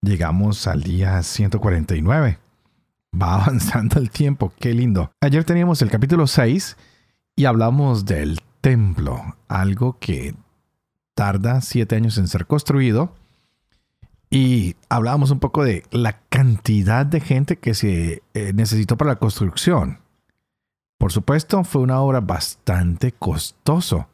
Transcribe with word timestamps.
Llegamos 0.00 0.66
al 0.66 0.82
día 0.82 1.22
149. 1.22 2.38
Va 3.20 3.34
avanzando 3.42 3.98
el 3.98 4.10
tiempo, 4.10 4.52
qué 4.58 4.72
lindo. 4.72 5.10
Ayer 5.20 5.44
teníamos 5.44 5.82
el 5.82 5.90
capítulo 5.90 6.26
6 6.26 6.76
y 7.36 7.44
hablamos 7.44 8.04
del 8.04 8.40
templo, 8.60 9.36
algo 9.48 9.98
que 9.98 10.34
tarda 11.14 11.60
siete 11.60 11.96
años 11.96 12.18
en 12.18 12.28
ser 12.28 12.46
construido. 12.46 13.12
Y 14.30 14.76
hablábamos 14.88 15.30
un 15.30 15.40
poco 15.40 15.64
de 15.64 15.84
la 15.90 16.20
cantidad 16.28 17.06
de 17.06 17.20
gente 17.20 17.56
que 17.56 17.74
se 17.74 18.22
eh, 18.34 18.52
necesitó 18.52 18.96
para 18.96 19.12
la 19.12 19.18
construcción. 19.18 20.00
Por 20.98 21.12
supuesto, 21.12 21.64
fue 21.64 21.80
una 21.80 22.00
obra 22.00 22.20
bastante 22.20 23.12
costoso. 23.12 24.08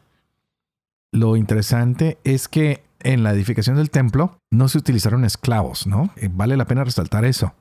Lo 1.10 1.36
interesante 1.36 2.18
es 2.24 2.46
que 2.46 2.84
en 3.04 3.22
la 3.22 3.32
edificación 3.32 3.76
del 3.76 3.90
templo 3.90 4.38
no 4.50 4.68
se 4.68 4.78
utilizaron 4.78 5.24
esclavos, 5.24 5.86
¿no? 5.86 6.10
Eh, 6.16 6.28
vale 6.32 6.56
la 6.56 6.66
pena 6.66 6.84
resaltar 6.84 7.24
eso. 7.24 7.54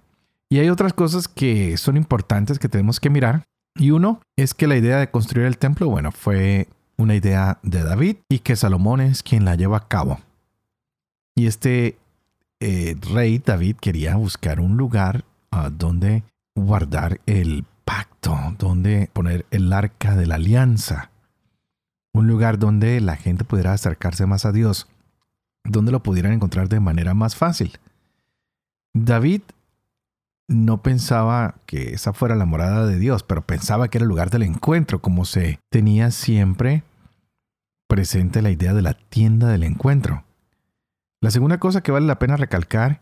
Y 0.50 0.60
hay 0.60 0.70
otras 0.70 0.94
cosas 0.94 1.28
que 1.28 1.78
son 1.78 1.98
importantes 1.98 2.60
que 2.60 2.70
tenemos 2.70 3.00
que 3.00 3.10
mirar. 3.10 3.44
Y 3.76 3.92
uno 3.92 4.22
es 4.36 4.54
que 4.54 4.68
la 4.68 4.78
idea 4.78 4.98
de 4.98 5.10
construir 5.10 5.48
el 5.48 5.58
templo, 5.58 5.90
bueno, 5.90 6.12
fue 6.12 6.68
una 6.98 7.16
idea 7.16 7.60
de 7.64 7.84
David 7.84 8.18
y 8.30 8.40
que 8.40 8.56
Salomón 8.56 9.02
es 9.02 9.24
quien 9.24 9.46
la 9.46 9.56
lleva 9.56 9.78
a 9.78 9.88
cabo. 9.88 10.20
Y 11.36 11.48
este 11.48 11.98
eh, 12.60 12.96
rey 13.12 13.40
David 13.40 13.78
quería 13.78 14.16
buscar 14.16 14.60
un 14.60 14.78
lugar 14.78 15.26
ah, 15.52 15.70
donde 15.72 16.24
guardar 16.56 17.20
el 17.26 17.66
pacto, 17.84 18.38
donde 18.60 19.10
poner 19.12 19.46
el 19.52 19.74
arca 19.74 20.16
de 20.16 20.28
la 20.28 20.36
alianza. 20.36 21.10
Un 22.14 22.28
lugar 22.28 22.60
donde 22.60 23.02
la 23.02 23.16
gente 23.16 23.44
pudiera 23.44 23.74
acercarse 23.74 24.28
más 24.28 24.46
a 24.46 24.52
Dios 24.52 24.88
donde 25.64 25.92
lo 25.92 26.04
pudieran 26.04 26.34
encontrar 26.34 26.70
de 26.70 26.80
manera 26.80 27.14
más 27.14 27.36
fácil. 27.36 27.80
David 28.94 29.42
no 30.48 30.82
pensaba 30.82 31.56
que 31.66 31.94
esa 31.94 32.14
fuera 32.14 32.36
la 32.36 32.46
morada 32.46 32.86
de 32.86 33.00
Dios, 33.00 33.24
pero 33.24 33.46
pensaba 33.46 33.88
que 33.88 33.98
era 33.98 34.04
el 34.04 34.10
lugar 34.10 34.30
del 34.30 34.44
encuentro, 34.44 35.02
como 35.02 35.26
se 35.26 35.60
tenía 35.70 36.12
siempre 36.12 36.84
presente 37.88 38.42
la 38.42 38.52
idea 38.52 38.74
de 38.74 38.82
la 38.82 38.94
tienda 38.94 39.48
del 39.48 39.64
encuentro. 39.64 40.24
La 41.22 41.32
segunda 41.32 41.60
cosa 41.60 41.82
que 41.82 41.92
vale 41.92 42.06
la 42.06 42.20
pena 42.20 42.38
recalcar 42.38 43.02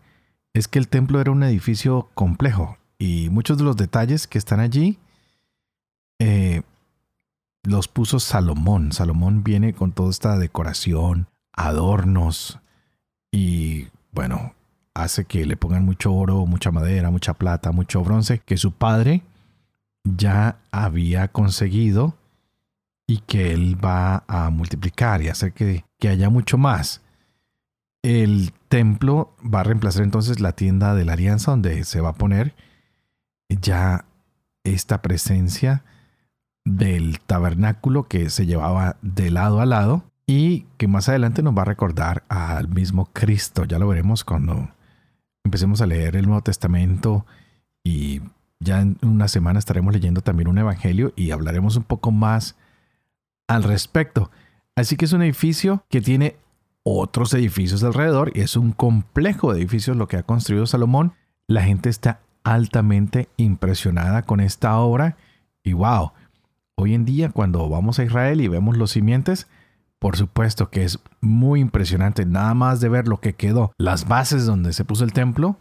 es 0.54 0.68
que 0.68 0.78
el 0.78 0.88
templo 0.88 1.20
era 1.20 1.30
un 1.30 1.42
edificio 1.42 2.10
complejo 2.14 2.78
y 2.98 3.28
muchos 3.30 3.58
de 3.58 3.64
los 3.64 3.76
detalles 3.76 4.26
que 4.26 4.38
están 4.38 4.60
allí 4.60 4.98
eh, 6.20 6.62
los 7.64 7.88
puso 7.88 8.20
Salomón. 8.20 8.92
Salomón 8.92 9.42
viene 9.42 9.72
con 9.72 9.92
toda 9.92 10.10
esta 10.10 10.38
decoración, 10.38 11.26
adornos 11.52 12.58
y 13.30 13.88
bueno, 14.12 14.54
hace 14.94 15.24
que 15.24 15.46
le 15.46 15.56
pongan 15.56 15.84
mucho 15.84 16.12
oro, 16.12 16.46
mucha 16.46 16.70
madera, 16.70 17.10
mucha 17.10 17.34
plata, 17.34 17.72
mucho 17.72 18.02
bronce, 18.02 18.40
que 18.40 18.56
su 18.56 18.72
padre 18.72 19.22
ya 20.04 20.58
había 20.70 21.28
conseguido 21.28 22.16
y 23.06 23.18
que 23.18 23.52
él 23.52 23.82
va 23.82 24.24
a 24.26 24.50
multiplicar 24.50 25.22
y 25.22 25.28
hacer 25.28 25.52
que, 25.52 25.84
que 25.98 26.08
haya 26.08 26.30
mucho 26.30 26.58
más. 26.58 27.02
El 28.02 28.52
templo 28.68 29.34
va 29.42 29.60
a 29.60 29.64
reemplazar 29.64 30.02
entonces 30.02 30.40
la 30.40 30.52
tienda 30.52 30.94
de 30.94 31.04
la 31.04 31.12
alianza 31.14 31.52
donde 31.52 31.84
se 31.84 32.00
va 32.00 32.10
a 32.10 32.14
poner 32.14 32.54
ya 33.48 34.04
esta 34.64 35.02
presencia 35.02 35.84
del 36.64 37.20
tabernáculo 37.20 38.04
que 38.04 38.30
se 38.30 38.46
llevaba 38.46 38.96
de 39.02 39.30
lado 39.30 39.60
a 39.60 39.66
lado 39.66 40.11
y 40.34 40.64
que 40.78 40.88
más 40.88 41.10
adelante 41.10 41.42
nos 41.42 41.54
va 41.54 41.60
a 41.60 41.66
recordar 41.66 42.24
al 42.30 42.66
mismo 42.66 43.10
Cristo. 43.12 43.64
Ya 43.64 43.78
lo 43.78 43.86
veremos 43.86 44.24
cuando 44.24 44.70
empecemos 45.44 45.82
a 45.82 45.86
leer 45.86 46.16
el 46.16 46.24
Nuevo 46.24 46.40
Testamento 46.40 47.26
y 47.84 48.22
ya 48.58 48.80
en 48.80 48.96
una 49.02 49.28
semana 49.28 49.58
estaremos 49.58 49.92
leyendo 49.92 50.22
también 50.22 50.48
un 50.48 50.56
Evangelio 50.56 51.12
y 51.16 51.32
hablaremos 51.32 51.76
un 51.76 51.82
poco 51.82 52.12
más 52.12 52.56
al 53.46 53.62
respecto. 53.62 54.30
Así 54.74 54.96
que 54.96 55.04
es 55.04 55.12
un 55.12 55.20
edificio 55.20 55.84
que 55.90 56.00
tiene 56.00 56.36
otros 56.82 57.34
edificios 57.34 57.84
alrededor 57.84 58.32
y 58.34 58.40
es 58.40 58.56
un 58.56 58.72
complejo 58.72 59.52
de 59.52 59.60
edificios 59.60 59.98
lo 59.98 60.08
que 60.08 60.16
ha 60.16 60.22
construido 60.22 60.64
Salomón. 60.64 61.12
La 61.46 61.62
gente 61.62 61.90
está 61.90 62.20
altamente 62.42 63.28
impresionada 63.36 64.22
con 64.22 64.40
esta 64.40 64.78
obra 64.78 65.18
y 65.62 65.74
wow, 65.74 66.12
hoy 66.74 66.94
en 66.94 67.04
día 67.04 67.28
cuando 67.28 67.68
vamos 67.68 67.98
a 67.98 68.04
Israel 68.04 68.40
y 68.40 68.48
vemos 68.48 68.78
los 68.78 68.92
simientes, 68.92 69.46
por 70.02 70.16
supuesto 70.16 70.68
que 70.68 70.82
es 70.82 70.98
muy 71.20 71.60
impresionante, 71.60 72.26
nada 72.26 72.54
más 72.54 72.80
de 72.80 72.88
ver 72.88 73.06
lo 73.06 73.20
que 73.20 73.34
quedó, 73.34 73.70
las 73.78 74.08
bases 74.08 74.46
donde 74.46 74.72
se 74.72 74.84
puso 74.84 75.04
el 75.04 75.12
templo, 75.12 75.58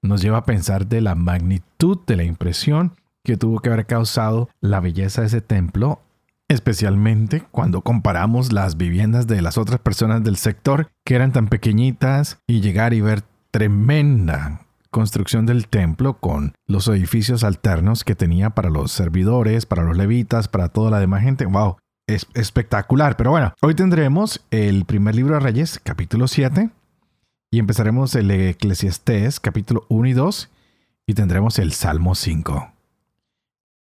nos 0.00 0.22
lleva 0.22 0.38
a 0.38 0.44
pensar 0.44 0.86
de 0.86 1.00
la 1.00 1.16
magnitud 1.16 1.98
de 2.06 2.14
la 2.14 2.22
impresión 2.22 2.92
que 3.24 3.36
tuvo 3.36 3.58
que 3.58 3.68
haber 3.68 3.86
causado 3.86 4.48
la 4.60 4.78
belleza 4.78 5.22
de 5.22 5.26
ese 5.26 5.40
templo, 5.40 6.02
especialmente 6.46 7.42
cuando 7.50 7.80
comparamos 7.80 8.52
las 8.52 8.76
viviendas 8.76 9.26
de 9.26 9.42
las 9.42 9.58
otras 9.58 9.80
personas 9.80 10.22
del 10.22 10.36
sector 10.36 10.92
que 11.04 11.16
eran 11.16 11.32
tan 11.32 11.48
pequeñitas 11.48 12.38
y 12.46 12.60
llegar 12.60 12.94
y 12.94 13.00
ver 13.00 13.24
tremenda 13.50 14.66
construcción 14.90 15.46
del 15.46 15.66
templo 15.66 16.20
con 16.20 16.52
los 16.68 16.86
edificios 16.86 17.42
alternos 17.42 18.04
que 18.04 18.14
tenía 18.14 18.50
para 18.50 18.70
los 18.70 18.92
servidores, 18.92 19.66
para 19.66 19.82
los 19.82 19.96
levitas, 19.96 20.46
para 20.46 20.68
toda 20.68 20.92
la 20.92 21.00
demás 21.00 21.22
gente. 21.22 21.44
¡Wow! 21.44 21.76
Es 22.14 22.26
espectacular. 22.34 23.16
Pero 23.16 23.30
bueno, 23.30 23.54
hoy 23.60 23.74
tendremos 23.74 24.44
el 24.50 24.84
primer 24.84 25.14
libro 25.14 25.34
de 25.34 25.40
Reyes, 25.40 25.80
capítulo 25.82 26.28
7, 26.28 26.70
y 27.50 27.58
empezaremos 27.58 28.14
el 28.14 28.30
Eclesiastés, 28.30 29.40
capítulo 29.40 29.86
1 29.88 30.08
y 30.08 30.12
2, 30.12 30.50
y 31.06 31.14
tendremos 31.14 31.58
el 31.58 31.72
Salmo 31.72 32.14
5. 32.14 32.72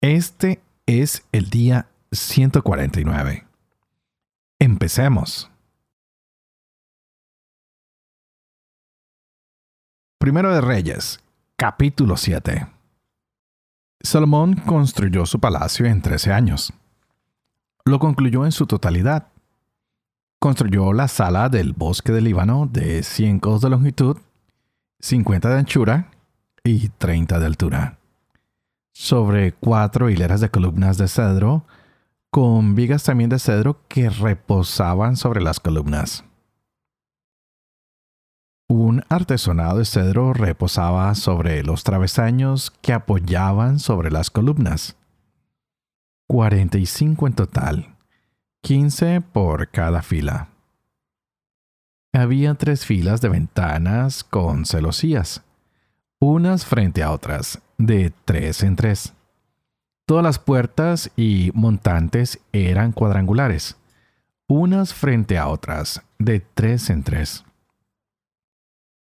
Este 0.02 0.62
es 0.85 1.25
el 1.31 1.50
día 1.50 1.88
149. 2.12 3.46
Empecemos. 4.59 5.50
Primero 10.18 10.53
de 10.53 10.62
Reyes, 10.62 11.19
capítulo 11.56 12.18
7. 12.18 12.68
Salomón 14.01 14.56
construyó 14.56 15.25
su 15.25 15.40
palacio 15.40 15.86
en 15.86 16.01
13 16.01 16.31
años 16.31 16.74
lo 17.86 18.00
concluyó 18.00 18.46
en 18.46 18.52
su 18.52 18.68
totalidad. 18.68 19.28
Construyó 20.40 20.94
la 20.94 21.08
sala 21.08 21.50
del 21.50 21.74
bosque 21.74 22.12
del 22.12 22.26
Líbano 22.26 22.68
de 22.72 23.04
100 23.04 23.40
codos 23.40 23.62
de 23.62 23.70
longitud, 23.70 24.18
50 25.00 25.50
de 25.50 25.58
anchura 25.58 26.12
y 26.64 26.90
30 26.90 27.40
de 27.40 27.46
altura, 27.46 27.98
sobre 28.94 29.54
cuatro 29.54 30.10
hileras 30.10 30.42
de 30.42 30.50
columnas 30.50 30.98
de 30.98 31.08
cedro, 31.08 31.66
con 32.32 32.76
vigas 32.76 33.04
también 33.04 33.30
de 33.30 33.40
cedro 33.40 33.82
que 33.88 34.10
reposaban 34.10 35.16
sobre 35.16 35.42
las 35.42 35.60
columnas. 35.60 36.24
Un 38.72 39.04
artesonado 39.10 39.80
de 39.80 39.86
cedro 39.86 40.34
reposaba 40.34 41.16
sobre 41.16 41.64
los 41.64 41.84
travesaños 41.84 42.72
que 42.82 42.94
apoyaban 42.94 43.80
sobre 43.80 44.12
las 44.12 44.30
columnas. 44.30 44.96
45 46.30 47.26
en 47.26 47.34
total, 47.34 47.96
15 48.62 49.22
por 49.22 49.70
cada 49.70 50.04
fila. 50.04 50.50
Había 52.14 52.54
tres 52.54 52.86
filas 52.86 53.20
de 53.22 53.30
ventanas 53.30 54.24
con 54.24 54.68
celosías, 54.68 55.44
unas 56.20 56.68
frente 56.68 57.02
a 57.02 57.14
otras, 57.14 57.64
de 57.80 58.14
tres 58.26 58.62
en 58.62 58.76
tres. 58.76 59.14
Todas 60.06 60.24
las 60.24 60.38
puertas 60.38 61.10
y 61.16 61.50
montantes 61.56 62.40
eran 62.52 62.92
cuadrangulares, 62.92 63.78
unas 64.48 64.94
frente 64.94 65.40
a 65.40 65.48
otras, 65.48 66.04
de 66.20 66.42
tres 66.42 66.92
en 66.92 67.02
tres. 67.02 67.44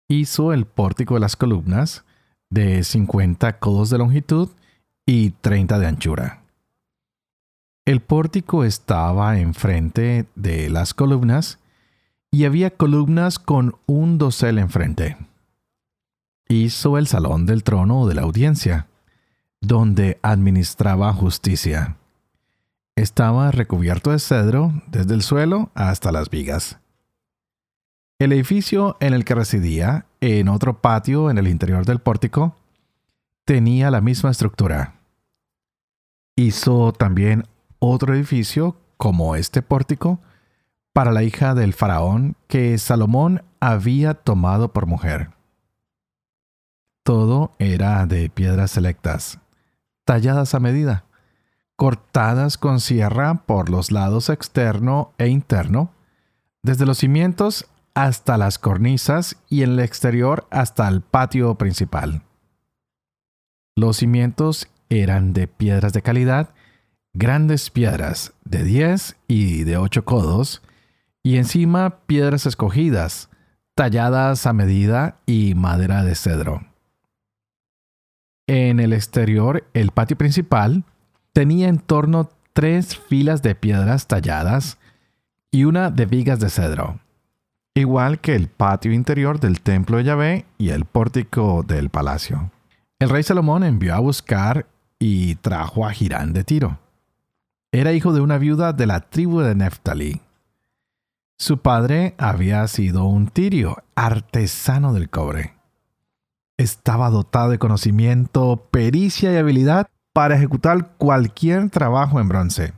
Hizo 0.08 0.52
el 0.52 0.66
pórtico 0.66 1.14
de 1.14 1.20
las 1.20 1.36
columnas 1.36 2.04
de 2.50 2.84
50 2.84 3.60
codos 3.60 3.88
de 3.88 3.96
longitud 3.96 4.50
y 5.06 5.30
30 5.30 5.78
de 5.78 5.86
anchura. 5.86 6.43
El 7.86 8.00
pórtico 8.00 8.64
estaba 8.64 9.38
enfrente 9.38 10.24
de 10.36 10.70
las 10.70 10.94
columnas 10.94 11.58
y 12.30 12.46
había 12.46 12.70
columnas 12.70 13.38
con 13.38 13.76
un 13.84 14.16
dosel 14.16 14.58
enfrente. 14.58 15.18
hizo 16.48 16.98
el 16.98 17.06
salón 17.06 17.46
del 17.46 17.62
trono 17.62 18.06
de 18.06 18.14
la 18.14 18.22
audiencia, 18.22 18.86
donde 19.60 20.18
administraba 20.22 21.12
justicia. 21.12 21.96
Estaba 22.96 23.50
recubierto 23.50 24.12
de 24.12 24.18
cedro 24.18 24.72
desde 24.86 25.14
el 25.14 25.22
suelo 25.22 25.70
hasta 25.74 26.12
las 26.12 26.30
vigas. 26.30 26.78
El 28.18 28.32
edificio 28.32 28.96
en 29.00 29.12
el 29.12 29.24
que 29.24 29.34
residía, 29.34 30.06
en 30.20 30.48
otro 30.48 30.80
patio 30.80 31.28
en 31.30 31.36
el 31.38 31.48
interior 31.48 31.84
del 31.84 31.98
pórtico, 31.98 32.56
tenía 33.44 33.90
la 33.90 34.00
misma 34.00 34.30
estructura. 34.30 34.94
Hizo 36.36 36.92
también 36.92 37.44
otro 37.90 38.14
edificio 38.14 38.76
como 38.96 39.36
este 39.36 39.62
pórtico 39.62 40.20
para 40.92 41.12
la 41.12 41.22
hija 41.22 41.54
del 41.54 41.74
faraón 41.74 42.36
que 42.46 42.78
Salomón 42.78 43.42
había 43.60 44.14
tomado 44.14 44.72
por 44.72 44.86
mujer. 44.86 45.30
Todo 47.02 47.54
era 47.58 48.06
de 48.06 48.30
piedras 48.30 48.70
selectas, 48.70 49.38
talladas 50.04 50.54
a 50.54 50.60
medida, 50.60 51.04
cortadas 51.76 52.56
con 52.56 52.80
sierra 52.80 53.42
por 53.46 53.68
los 53.68 53.90
lados 53.90 54.30
externo 54.30 55.12
e 55.18 55.28
interno, 55.28 55.92
desde 56.62 56.86
los 56.86 56.98
cimientos 56.98 57.66
hasta 57.94 58.38
las 58.38 58.58
cornisas 58.58 59.36
y 59.48 59.62
en 59.62 59.72
el 59.72 59.80
exterior 59.80 60.46
hasta 60.50 60.88
el 60.88 61.00
patio 61.00 61.56
principal. 61.56 62.22
Los 63.76 63.98
cimientos 63.98 64.68
eran 64.88 65.32
de 65.32 65.48
piedras 65.48 65.92
de 65.92 66.02
calidad, 66.02 66.54
grandes 67.14 67.70
piedras 67.70 68.32
de 68.44 68.64
10 68.64 69.16
y 69.28 69.64
de 69.64 69.76
8 69.78 70.04
codos, 70.04 70.62
y 71.22 71.36
encima 71.36 72.00
piedras 72.06 72.44
escogidas, 72.44 73.30
talladas 73.74 74.46
a 74.46 74.52
medida 74.52 75.16
y 75.24 75.54
madera 75.54 76.04
de 76.04 76.14
cedro. 76.14 76.66
En 78.46 78.78
el 78.78 78.92
exterior, 78.92 79.66
el 79.72 79.90
patio 79.90 80.18
principal 80.18 80.84
tenía 81.32 81.68
en 81.68 81.78
torno 81.78 82.30
tres 82.52 82.96
filas 82.96 83.42
de 83.42 83.54
piedras 83.54 84.06
talladas 84.06 84.78
y 85.50 85.64
una 85.64 85.90
de 85.90 86.04
vigas 86.04 86.40
de 86.40 86.50
cedro, 86.50 87.00
igual 87.74 88.20
que 88.20 88.34
el 88.34 88.48
patio 88.48 88.92
interior 88.92 89.40
del 89.40 89.60
templo 89.60 89.96
de 89.96 90.04
Yahvé 90.04 90.44
y 90.58 90.70
el 90.70 90.84
pórtico 90.84 91.64
del 91.66 91.88
palacio. 91.88 92.50
El 92.98 93.08
rey 93.08 93.22
Salomón 93.22 93.64
envió 93.64 93.94
a 93.94 94.00
buscar 94.00 94.66
y 94.98 95.36
trajo 95.36 95.86
a 95.86 95.92
Girán 95.92 96.32
de 96.32 96.44
Tiro. 96.44 96.83
Era 97.74 97.92
hijo 97.92 98.12
de 98.12 98.20
una 98.20 98.38
viuda 98.38 98.72
de 98.72 98.86
la 98.86 99.00
tribu 99.00 99.40
de 99.40 99.54
Neftalí. 99.54 100.20
Su 101.36 101.58
padre 101.58 102.14
había 102.18 102.66
sido 102.68 103.04
un 103.04 103.26
tirio, 103.26 103.82
artesano 103.96 104.92
del 104.92 105.10
cobre. 105.10 105.54
Estaba 106.56 107.10
dotado 107.10 107.50
de 107.50 107.58
conocimiento, 107.58 108.68
pericia 108.70 109.32
y 109.32 109.36
habilidad 109.36 109.88
para 110.12 110.36
ejecutar 110.36 110.92
cualquier 110.98 111.70
trabajo 111.70 112.20
en 112.20 112.28
bronce. 112.28 112.72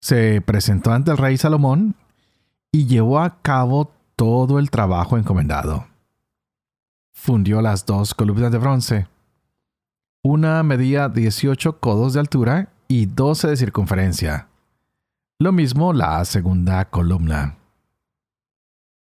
Se 0.00 0.40
presentó 0.40 0.92
ante 0.92 1.10
el 1.10 1.18
rey 1.18 1.36
Salomón 1.36 1.96
y 2.70 2.86
llevó 2.86 3.18
a 3.18 3.42
cabo 3.42 3.90
todo 4.14 4.60
el 4.60 4.70
trabajo 4.70 5.18
encomendado 5.18 5.88
fundió 7.18 7.60
las 7.60 7.84
dos 7.84 8.14
columnas 8.14 8.52
de 8.52 8.58
bronce. 8.58 9.08
Una 10.22 10.62
medía 10.62 11.08
18 11.08 11.80
codos 11.80 12.14
de 12.14 12.20
altura 12.20 12.68
y 12.88 13.06
12 13.06 13.48
de 13.48 13.56
circunferencia. 13.56 14.48
Lo 15.38 15.52
mismo 15.52 15.92
la 15.92 16.24
segunda 16.24 16.86
columna. 16.86 17.56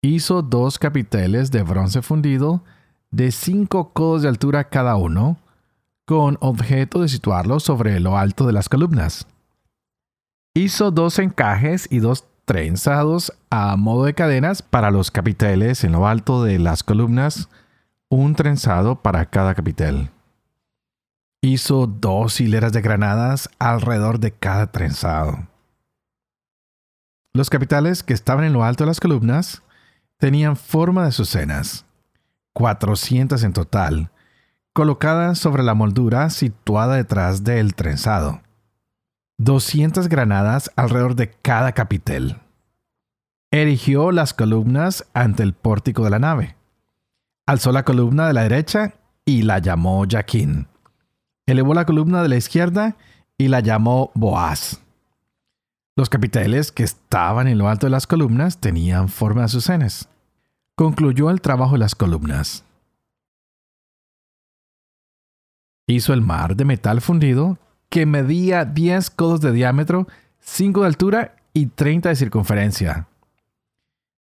Hizo 0.02 0.42
dos 0.42 0.78
capiteles 0.78 1.50
de 1.50 1.62
bronce 1.62 2.02
fundido 2.02 2.62
de 3.10 3.30
5 3.30 3.92
codos 3.92 4.22
de 4.22 4.28
altura 4.28 4.64
cada 4.64 4.96
uno, 4.96 5.38
con 6.04 6.36
objeto 6.40 7.02
de 7.02 7.08
situarlos 7.08 7.62
sobre 7.62 8.00
lo 8.00 8.18
alto 8.18 8.46
de 8.46 8.52
las 8.52 8.68
columnas. 8.68 9.26
Hizo 10.54 10.90
dos 10.90 11.18
encajes 11.20 11.86
y 11.90 12.00
dos 12.00 12.24
trenzados 12.44 13.32
a 13.50 13.76
modo 13.76 14.04
de 14.04 14.14
cadenas 14.14 14.62
para 14.62 14.90
los 14.90 15.12
capiteles 15.12 15.84
en 15.84 15.92
lo 15.92 16.08
alto 16.08 16.42
de 16.42 16.58
las 16.58 16.82
columnas 16.82 17.48
un 18.08 18.34
trenzado 18.34 18.96
para 18.96 19.26
cada 19.26 19.54
capitel. 19.54 20.10
Hizo 21.42 21.86
dos 21.86 22.40
hileras 22.40 22.72
de 22.72 22.82
granadas 22.82 23.48
alrededor 23.58 24.20
de 24.20 24.32
cada 24.32 24.70
trenzado. 24.70 25.48
Los 27.32 27.48
capiteles 27.48 28.02
que 28.02 28.12
estaban 28.12 28.44
en 28.44 28.52
lo 28.52 28.64
alto 28.64 28.84
de 28.84 28.88
las 28.88 29.00
columnas 29.00 29.62
tenían 30.18 30.56
forma 30.56 31.02
de 31.02 31.08
azucenas, 31.08 31.86
400 32.52 33.42
en 33.42 33.52
total, 33.52 34.10
colocadas 34.72 35.38
sobre 35.38 35.62
la 35.62 35.74
moldura 35.74 36.28
situada 36.30 36.96
detrás 36.96 37.44
del 37.44 37.74
trenzado. 37.74 38.42
200 39.38 40.08
granadas 40.08 40.70
alrededor 40.76 41.14
de 41.14 41.30
cada 41.30 41.72
capitel. 41.72 42.36
Erigió 43.50 44.12
las 44.12 44.34
columnas 44.34 45.06
ante 45.14 45.42
el 45.42 45.54
pórtico 45.54 46.04
de 46.04 46.10
la 46.10 46.18
nave 46.18 46.56
alzó 47.50 47.72
la 47.72 47.84
columna 47.84 48.28
de 48.28 48.32
la 48.32 48.42
derecha 48.42 48.94
y 49.24 49.42
la 49.42 49.58
llamó 49.58 50.06
Jaquín. 50.08 50.68
Elevó 51.50 51.74
la 51.74 51.84
columna 51.84 52.22
de 52.22 52.28
la 52.28 52.36
izquierda 52.36 52.96
y 53.36 53.48
la 53.48 53.58
llamó 53.58 54.12
Boaz. 54.14 54.80
Los 55.96 56.08
capiteles 56.08 56.70
que 56.70 56.84
estaban 56.84 57.48
en 57.48 57.58
lo 57.58 57.68
alto 57.68 57.86
de 57.86 57.90
las 57.90 58.06
columnas 58.06 58.58
tenían 58.58 59.08
forma 59.08 59.40
de 59.40 59.46
azucenas. 59.46 60.08
Concluyó 60.76 61.28
el 61.28 61.40
trabajo 61.40 61.72
de 61.72 61.80
las 61.80 61.96
columnas. 61.96 62.62
Hizo 65.88 66.12
el 66.12 66.22
mar 66.22 66.54
de 66.54 66.64
metal 66.64 67.00
fundido 67.00 67.58
que 67.88 68.06
medía 68.06 68.64
10 68.64 69.10
codos 69.10 69.40
de 69.40 69.50
diámetro, 69.50 70.06
5 70.38 70.82
de 70.82 70.86
altura 70.86 71.34
y 71.52 71.66
30 71.66 72.10
de 72.10 72.14
circunferencia. 72.14 73.08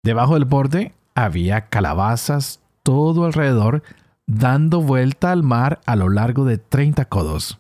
Debajo 0.04 0.34
del 0.34 0.44
borde 0.44 0.94
había 1.16 1.70
calabazas, 1.70 2.60
todo 2.84 3.24
alrededor, 3.24 3.82
dando 4.28 4.82
vuelta 4.82 5.32
al 5.32 5.44
mar 5.44 5.82
a 5.86 5.96
lo 5.96 6.10
largo 6.10 6.46
de 6.46 6.58
30 6.58 7.06
codos. 7.06 7.60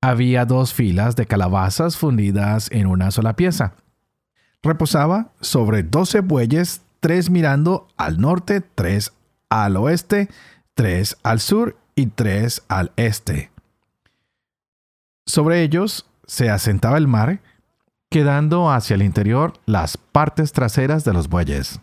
Había 0.00 0.44
dos 0.44 0.72
filas 0.72 1.16
de 1.16 1.26
calabazas 1.26 1.96
fundidas 1.96 2.70
en 2.70 2.86
una 2.86 3.10
sola 3.10 3.34
pieza. 3.34 3.74
Reposaba 4.62 5.32
sobre 5.40 5.82
12 5.82 6.20
bueyes, 6.20 6.82
tres 7.00 7.30
mirando 7.30 7.88
al 7.96 8.20
norte, 8.20 8.60
tres 8.60 9.12
al 9.48 9.76
oeste, 9.76 10.28
tres 10.74 11.16
al 11.22 11.40
sur 11.40 11.76
y 11.94 12.06
tres 12.06 12.62
al 12.68 12.92
este. 12.96 13.50
Sobre 15.24 15.62
ellos 15.62 16.06
se 16.26 16.50
asentaba 16.50 16.98
el 16.98 17.08
mar, 17.08 17.40
quedando 18.10 18.70
hacia 18.70 18.94
el 18.94 19.02
interior 19.02 19.54
las 19.66 19.96
partes 19.96 20.52
traseras 20.52 21.04
de 21.04 21.12
los 21.12 21.28
bueyes. 21.28 21.80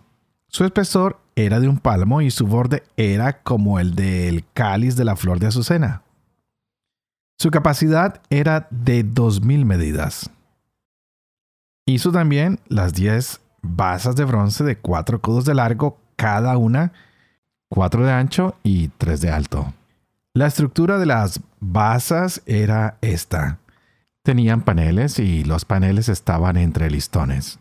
Su 0.48 0.63
espesor 0.63 1.19
era 1.36 1.60
de 1.60 1.68
un 1.68 1.80
palmo 1.80 2.22
y 2.22 2.32
su 2.32 2.48
borde 2.48 2.84
era 2.98 3.42
como 3.42 3.80
el 3.80 3.96
del 3.96 4.46
cáliz 4.54 4.96
de 4.96 5.06
la 5.06 5.16
flor 5.16 5.40
de 5.40 5.48
azucena. 5.48 6.04
Su 7.38 7.52
capacidad 7.52 8.22
era 8.30 8.68
de 8.70 9.06
2.000 9.06 9.66
medidas. 9.66 10.30
Hizo 11.86 12.12
también 12.12 12.60
las 12.68 12.94
10 12.94 13.42
basas 13.62 14.16
de 14.16 14.25
bronce 14.25 14.63
de 14.63 14.78
4 14.78 15.22
codos 15.22 15.46
de 15.46 15.54
largo 15.54 15.98
cada 16.16 16.58
una, 16.58 16.94
4 17.70 18.06
de 18.06 18.12
ancho 18.12 18.56
y 18.63 18.90
3 18.90 19.20
de 19.22 19.32
alto. 19.32 19.74
La 20.34 20.48
estructura 20.48 20.98
de 20.98 21.06
las 21.06 21.42
basas 21.60 22.42
era 22.46 22.98
esta. 23.02 23.60
Tenían 24.24 24.62
paneles 24.62 25.20
y 25.20 25.44
los 25.44 25.66
paneles 25.66 26.08
estaban 26.08 26.56
entre 26.56 26.90
listones. 26.90 27.60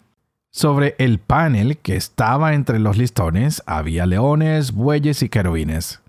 Sobre 0.55 0.95
el 0.99 1.19
panel 1.19 1.79
que 1.79 1.97
estaba 1.97 2.53
entre 2.53 2.79
los 2.79 2.99
listones 2.99 3.63
había 3.65 4.05
leones, 4.05 4.73
bueyes 4.73 5.23
y 5.23 5.31
querubines. 5.31 6.03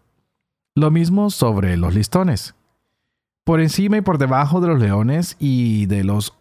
Lo 0.76 0.92
mismo 0.92 1.30
sobre 1.30 1.78
los 1.78 1.96
listones. 1.96 2.54
Por 3.46 3.62
encima 3.62 3.98
y 3.98 4.02
por 4.02 4.18
debajo 4.18 4.60
de 4.60 4.68
los 4.68 4.82
leones 4.82 5.38
y 5.40 5.86
de 5.86 6.04
los 6.04 6.34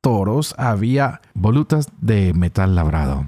toros 0.00 0.56
había 0.58 1.20
volutas 1.34 1.88
de 2.00 2.34
metal 2.34 2.74
labrado. 2.74 3.26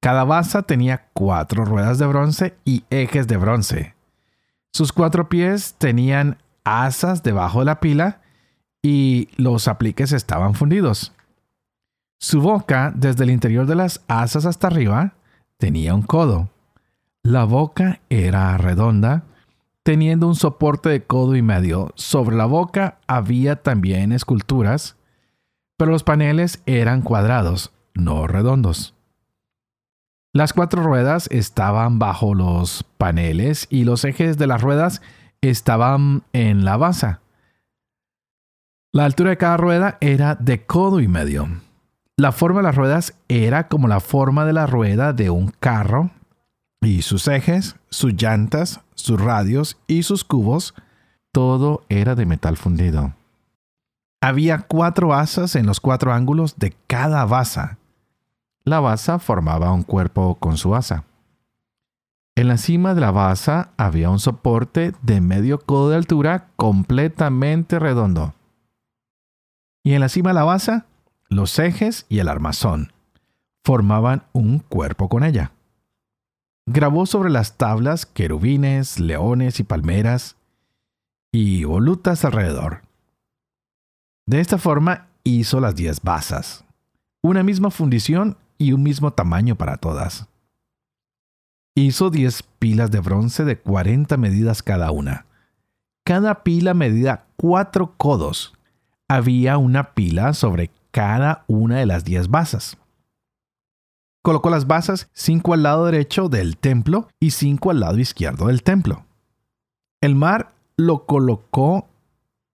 Cada 0.00 0.24
basa 0.24 0.62
tenía 0.62 1.06
cuatro 1.12 1.64
ruedas 1.64 1.98
de 1.98 2.06
bronce 2.06 2.56
y 2.64 2.82
ejes 2.90 3.28
de 3.28 3.36
bronce. 3.36 3.94
Sus 4.72 4.92
cuatro 4.92 5.28
pies 5.28 5.76
tenían 5.78 6.38
asas 6.64 7.22
debajo 7.22 7.60
de 7.60 7.66
la 7.66 7.78
pila 7.78 8.20
y 8.82 9.28
los 9.36 9.68
apliques 9.68 10.10
estaban 10.10 10.54
fundidos. 10.54 11.12
Su 12.20 12.40
boca, 12.40 12.92
desde 12.96 13.24
el 13.24 13.30
interior 13.30 13.66
de 13.66 13.76
las 13.76 14.02
asas 14.08 14.44
hasta 14.44 14.66
arriba, 14.66 15.14
tenía 15.56 15.94
un 15.94 16.02
codo. 16.02 16.48
La 17.22 17.44
boca 17.44 18.00
era 18.08 18.56
redonda, 18.58 19.22
teniendo 19.84 20.26
un 20.26 20.34
soporte 20.34 20.88
de 20.88 21.04
codo 21.04 21.36
y 21.36 21.42
medio. 21.42 21.92
Sobre 21.94 22.36
la 22.36 22.46
boca 22.46 22.98
había 23.06 23.56
también 23.56 24.12
esculturas, 24.12 24.96
pero 25.76 25.92
los 25.92 26.02
paneles 26.02 26.60
eran 26.66 27.02
cuadrados, 27.02 27.70
no 27.94 28.26
redondos. 28.26 28.94
Las 30.32 30.52
cuatro 30.52 30.82
ruedas 30.82 31.28
estaban 31.30 31.98
bajo 31.98 32.34
los 32.34 32.84
paneles 32.98 33.66
y 33.70 33.84
los 33.84 34.04
ejes 34.04 34.38
de 34.38 34.46
las 34.48 34.60
ruedas 34.60 35.02
estaban 35.40 36.24
en 36.32 36.64
la 36.64 36.76
base. 36.76 37.16
La 38.92 39.04
altura 39.04 39.30
de 39.30 39.36
cada 39.36 39.56
rueda 39.56 39.98
era 40.00 40.34
de 40.34 40.66
codo 40.66 41.00
y 41.00 41.06
medio. 41.06 41.48
La 42.18 42.32
forma 42.32 42.58
de 42.58 42.64
las 42.64 42.74
ruedas 42.74 43.14
era 43.28 43.68
como 43.68 43.86
la 43.86 44.00
forma 44.00 44.44
de 44.44 44.52
la 44.52 44.66
rueda 44.66 45.12
de 45.12 45.30
un 45.30 45.54
carro 45.60 46.10
y 46.80 47.02
sus 47.02 47.28
ejes, 47.28 47.76
sus 47.90 48.20
llantas, 48.20 48.80
sus 48.96 49.20
radios 49.20 49.78
y 49.86 50.02
sus 50.02 50.24
cubos, 50.24 50.74
todo 51.30 51.84
era 51.88 52.16
de 52.16 52.26
metal 52.26 52.56
fundido. 52.56 53.14
Había 54.20 54.62
cuatro 54.62 55.14
asas 55.14 55.54
en 55.54 55.66
los 55.66 55.78
cuatro 55.78 56.12
ángulos 56.12 56.58
de 56.58 56.74
cada 56.88 57.24
basa. 57.24 57.78
La 58.64 58.80
basa 58.80 59.20
formaba 59.20 59.72
un 59.72 59.84
cuerpo 59.84 60.34
con 60.40 60.56
su 60.56 60.74
asa. 60.74 61.04
En 62.34 62.48
la 62.48 62.56
cima 62.56 62.94
de 62.94 63.00
la 63.00 63.12
basa 63.12 63.70
había 63.76 64.10
un 64.10 64.18
soporte 64.18 64.92
de 65.02 65.20
medio 65.20 65.60
codo 65.60 65.90
de 65.90 65.96
altura 65.96 66.48
completamente 66.56 67.78
redondo. 67.78 68.34
Y 69.84 69.94
en 69.94 70.00
la 70.00 70.08
cima 70.08 70.30
de 70.30 70.34
la 70.34 70.44
basa, 70.44 70.87
los 71.28 71.58
ejes 71.58 72.06
y 72.08 72.20
el 72.20 72.28
armazón 72.28 72.92
formaban 73.64 74.24
un 74.32 74.60
cuerpo 74.60 75.08
con 75.08 75.24
ella. 75.24 75.52
Grabó 76.66 77.06
sobre 77.06 77.30
las 77.30 77.56
tablas 77.56 78.06
querubines, 78.06 78.98
leones 78.98 79.60
y 79.60 79.64
palmeras 79.64 80.36
y 81.32 81.64
volutas 81.64 82.24
alrededor. 82.24 82.82
De 84.26 84.40
esta 84.40 84.58
forma 84.58 85.08
hizo 85.22 85.60
las 85.60 85.76
diez 85.76 86.00
basas, 86.02 86.64
una 87.22 87.42
misma 87.42 87.70
fundición 87.70 88.36
y 88.56 88.72
un 88.72 88.82
mismo 88.82 89.12
tamaño 89.12 89.56
para 89.56 89.76
todas. 89.76 90.28
Hizo 91.74 92.10
diez 92.10 92.42
pilas 92.42 92.90
de 92.90 93.00
bronce 93.00 93.44
de 93.44 93.58
40 93.58 94.16
medidas 94.16 94.62
cada 94.62 94.90
una. 94.90 95.26
Cada 96.04 96.42
pila 96.42 96.74
medía 96.74 97.26
cuatro 97.36 97.94
codos. 97.96 98.54
Había 99.08 99.58
una 99.58 99.94
pila 99.94 100.32
sobre 100.32 100.70
cada 100.90 101.44
una 101.46 101.78
de 101.78 101.86
las 101.86 102.04
diez 102.04 102.28
basas. 102.28 102.76
Colocó 104.22 104.50
las 104.50 104.66
basas 104.66 105.08
cinco 105.12 105.54
al 105.54 105.62
lado 105.62 105.86
derecho 105.86 106.28
del 106.28 106.56
templo 106.56 107.08
y 107.20 107.30
cinco 107.30 107.70
al 107.70 107.80
lado 107.80 107.98
izquierdo 107.98 108.48
del 108.48 108.62
templo. 108.62 109.04
El 110.00 110.14
mar 110.14 110.52
lo 110.76 111.06
colocó 111.06 111.88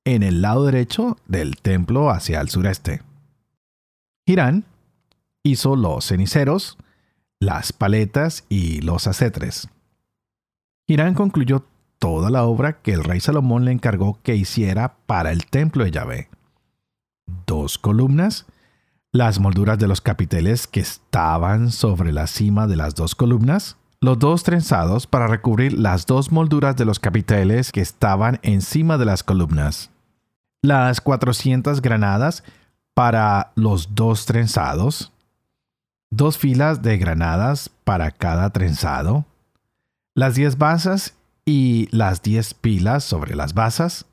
en 0.04 0.22
el 0.22 0.42
lado 0.42 0.66
derecho 0.66 1.16
del 1.26 1.56
templo 1.56 2.10
hacia 2.10 2.40
el 2.40 2.48
sureste. 2.48 3.02
Girán 4.26 4.64
hizo 5.42 5.76
los 5.76 6.06
ceniceros, 6.06 6.78
las 7.40 7.72
paletas 7.72 8.44
y 8.48 8.80
los 8.80 9.06
acetres. 9.06 9.68
Girán 10.86 11.14
concluyó 11.14 11.64
toda 11.98 12.30
la 12.30 12.44
obra 12.44 12.80
que 12.82 12.92
el 12.92 13.04
rey 13.04 13.20
Salomón 13.20 13.64
le 13.64 13.72
encargó 13.72 14.18
que 14.22 14.36
hiciera 14.36 14.96
para 15.06 15.32
el 15.32 15.46
templo 15.46 15.84
de 15.84 15.90
Yahvé. 15.90 16.28
Dos 17.26 17.78
columnas, 17.78 18.46
las 19.12 19.38
molduras 19.38 19.78
de 19.78 19.88
los 19.88 20.00
capiteles 20.00 20.66
que 20.66 20.80
estaban 20.80 21.70
sobre 21.70 22.12
la 22.12 22.26
cima 22.26 22.66
de 22.66 22.76
las 22.76 22.94
dos 22.94 23.14
columnas, 23.14 23.76
los 24.00 24.18
dos 24.18 24.42
trenzados 24.42 25.06
para 25.06 25.26
recubrir 25.26 25.72
las 25.78 26.06
dos 26.06 26.30
molduras 26.30 26.76
de 26.76 26.84
los 26.84 26.98
capiteles 26.98 27.72
que 27.72 27.80
estaban 27.80 28.38
encima 28.42 28.98
de 28.98 29.06
las 29.06 29.22
columnas, 29.22 29.90
las 30.62 31.00
400 31.00 31.80
granadas 31.80 32.44
para 32.92 33.52
los 33.54 33.94
dos 33.94 34.26
trenzados, 34.26 35.12
dos 36.10 36.38
filas 36.38 36.82
de 36.82 36.98
granadas 36.98 37.70
para 37.84 38.10
cada 38.10 38.50
trenzado, 38.50 39.24
las 40.14 40.34
10 40.34 40.58
basas 40.58 41.14
y 41.44 41.88
las 41.90 42.22
10 42.22 42.54
pilas 42.54 43.04
sobre 43.04 43.34
las 43.34 43.54
basas, 43.54 44.06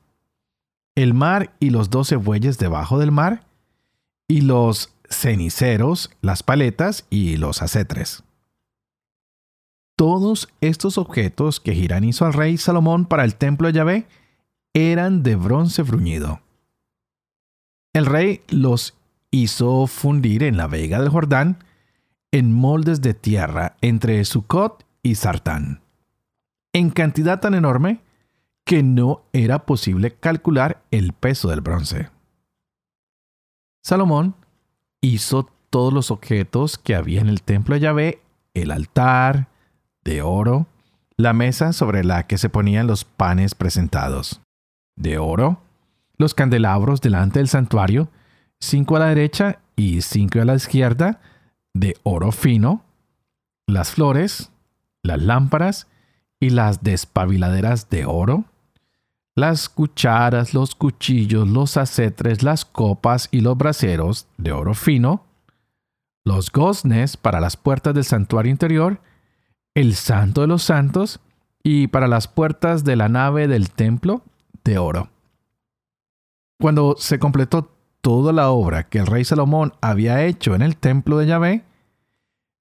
el 0.94 1.14
mar 1.14 1.54
y 1.60 1.70
los 1.70 1.90
12 1.90 2.16
bueyes 2.16 2.58
debajo 2.58 2.98
del 2.98 3.12
mar, 3.12 3.46
y 4.28 4.42
los 4.42 4.94
ceniceros, 5.08 6.10
las 6.20 6.42
paletas 6.42 7.06
y 7.10 7.36
los 7.36 7.62
acetres. 7.62 8.24
Todos 9.96 10.48
estos 10.60 10.98
objetos 10.98 11.60
que 11.60 11.74
Girán 11.74 12.04
hizo 12.04 12.24
al 12.24 12.32
rey 12.32 12.56
Salomón 12.56 13.04
para 13.04 13.24
el 13.24 13.36
templo 13.36 13.68
de 13.68 13.74
Yahvé 13.74 14.06
eran 14.74 15.22
de 15.22 15.36
bronce 15.36 15.82
bruñido. 15.82 16.40
El 17.92 18.06
rey 18.06 18.42
los 18.48 18.94
hizo 19.30 19.86
fundir 19.86 20.42
en 20.42 20.56
la 20.56 20.66
vega 20.66 20.98
del 20.98 21.10
Jordán 21.10 21.58
en 22.32 22.52
moldes 22.52 23.02
de 23.02 23.12
tierra 23.12 23.76
entre 23.82 24.24
Sucot 24.24 24.86
y 25.02 25.16
Sartán, 25.16 25.82
en 26.72 26.90
cantidad 26.90 27.40
tan 27.40 27.54
enorme 27.54 28.00
que 28.64 28.82
no 28.82 29.22
era 29.32 29.66
posible 29.66 30.14
calcular 30.14 30.82
el 30.90 31.12
peso 31.12 31.48
del 31.48 31.60
bronce. 31.60 32.10
Salomón 33.82 34.36
hizo 35.00 35.48
todos 35.70 35.92
los 35.92 36.10
objetos 36.10 36.78
que 36.78 36.94
había 36.94 37.20
en 37.20 37.28
el 37.28 37.42
templo 37.42 37.74
de 37.74 37.80
Yahvé, 37.80 38.22
el 38.54 38.70
altar 38.70 39.48
de 40.04 40.22
oro, 40.22 40.66
la 41.16 41.32
mesa 41.32 41.72
sobre 41.72 42.04
la 42.04 42.26
que 42.26 42.38
se 42.38 42.48
ponían 42.48 42.86
los 42.86 43.04
panes 43.04 43.54
presentados, 43.54 44.40
de 44.96 45.18
oro, 45.18 45.60
los 46.18 46.34
candelabros 46.34 47.00
delante 47.00 47.38
del 47.38 47.48
santuario, 47.48 48.08
cinco 48.60 48.96
a 48.96 49.00
la 49.00 49.06
derecha 49.06 49.60
y 49.76 50.02
cinco 50.02 50.40
a 50.40 50.44
la 50.44 50.54
izquierda, 50.54 51.20
de 51.74 51.96
oro 52.02 52.32
fino, 52.32 52.84
las 53.66 53.92
flores, 53.92 54.50
las 55.02 55.20
lámparas 55.22 55.88
y 56.38 56.50
las 56.50 56.82
despabiladeras 56.82 57.88
de 57.88 58.04
oro, 58.04 58.44
las 59.34 59.68
cucharas, 59.68 60.54
los 60.54 60.74
cuchillos, 60.74 61.48
los 61.48 61.76
acetres, 61.76 62.42
las 62.42 62.64
copas 62.64 63.28
y 63.30 63.40
los 63.40 63.56
braseros 63.56 64.26
de 64.36 64.52
oro 64.52 64.74
fino, 64.74 65.24
los 66.24 66.52
goznes 66.52 67.16
para 67.16 67.40
las 67.40 67.56
puertas 67.56 67.94
del 67.94 68.04
santuario 68.04 68.52
interior, 68.52 69.00
el 69.74 69.94
santo 69.94 70.42
de 70.42 70.46
los 70.46 70.62
santos 70.62 71.20
y 71.62 71.86
para 71.86 72.08
las 72.08 72.28
puertas 72.28 72.84
de 72.84 72.96
la 72.96 73.08
nave 73.08 73.48
del 73.48 73.70
templo 73.70 74.22
de 74.64 74.78
oro. 74.78 75.08
Cuando 76.60 76.96
se 76.98 77.18
completó 77.18 77.72
toda 78.00 78.32
la 78.32 78.50
obra 78.50 78.88
que 78.88 78.98
el 78.98 79.06
rey 79.06 79.24
Salomón 79.24 79.72
había 79.80 80.24
hecho 80.24 80.54
en 80.54 80.62
el 80.62 80.76
templo 80.76 81.18
de 81.18 81.26
Yahvé, 81.26 81.64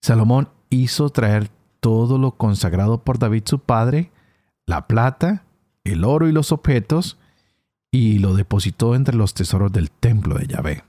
Salomón 0.02 0.50
hizo 0.70 1.10
traer 1.10 1.50
todo 1.80 2.18
lo 2.18 2.32
consagrado 2.32 3.04
por 3.04 3.20
David 3.20 3.44
su 3.46 3.60
padre, 3.60 4.12
la 4.66 4.88
plata, 4.88 5.44
el 5.84 6.04
oro 6.04 6.28
y 6.28 6.32
los 6.32 6.52
objetos, 6.52 7.18
y 7.92 8.20
lo 8.20 8.34
depositó 8.36 8.96
entre 8.96 9.16
los 9.16 9.34
tesoros 9.34 9.72
del 9.72 9.92
templo 9.92 10.36
de 10.36 10.48
Yahvé. 10.48 10.84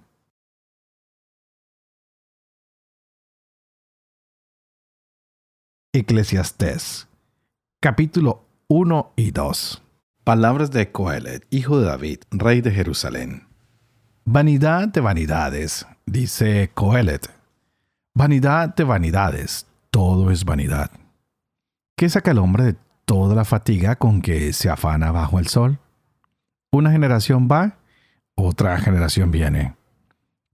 Eclesiastés, 5.95 7.09
capítulo 7.81 8.45
1 8.69 9.13
y 9.17 9.31
2. 9.33 9.83
Palabras 10.25 10.71
de 10.71 10.91
Coelet, 10.91 11.47
hijo 11.51 11.81
de 11.81 11.87
David, 11.87 12.21
rey 12.31 12.61
de 12.61 12.71
Jerusalén. 12.71 13.49
Vanidad 14.25 14.89
de 14.89 15.01
vanidades, 15.01 15.87
dice 16.07 16.71
Coelet. 16.73 17.29
Vanidad 18.15 18.75
de 18.75 18.85
vanidades, 18.85 19.67
todo 19.91 20.31
es 20.31 20.45
vanidad. 20.45 20.91
¿Qué 21.97 22.09
saca 22.09 22.31
el 22.31 22.39
hombre 22.39 22.65
de 22.65 22.77
toda 23.13 23.35
la 23.35 23.45
fatiga 23.45 23.97
con 23.97 24.23
que 24.23 24.55
se 24.55 24.71
afana 24.71 25.13
bajo 25.13 25.39
el 25.39 25.47
sol? 25.47 25.79
Una 26.73 26.91
generación 26.93 27.47
va, 27.47 27.77
otra 28.35 28.79
generación 28.79 29.31
viene, 29.31 29.75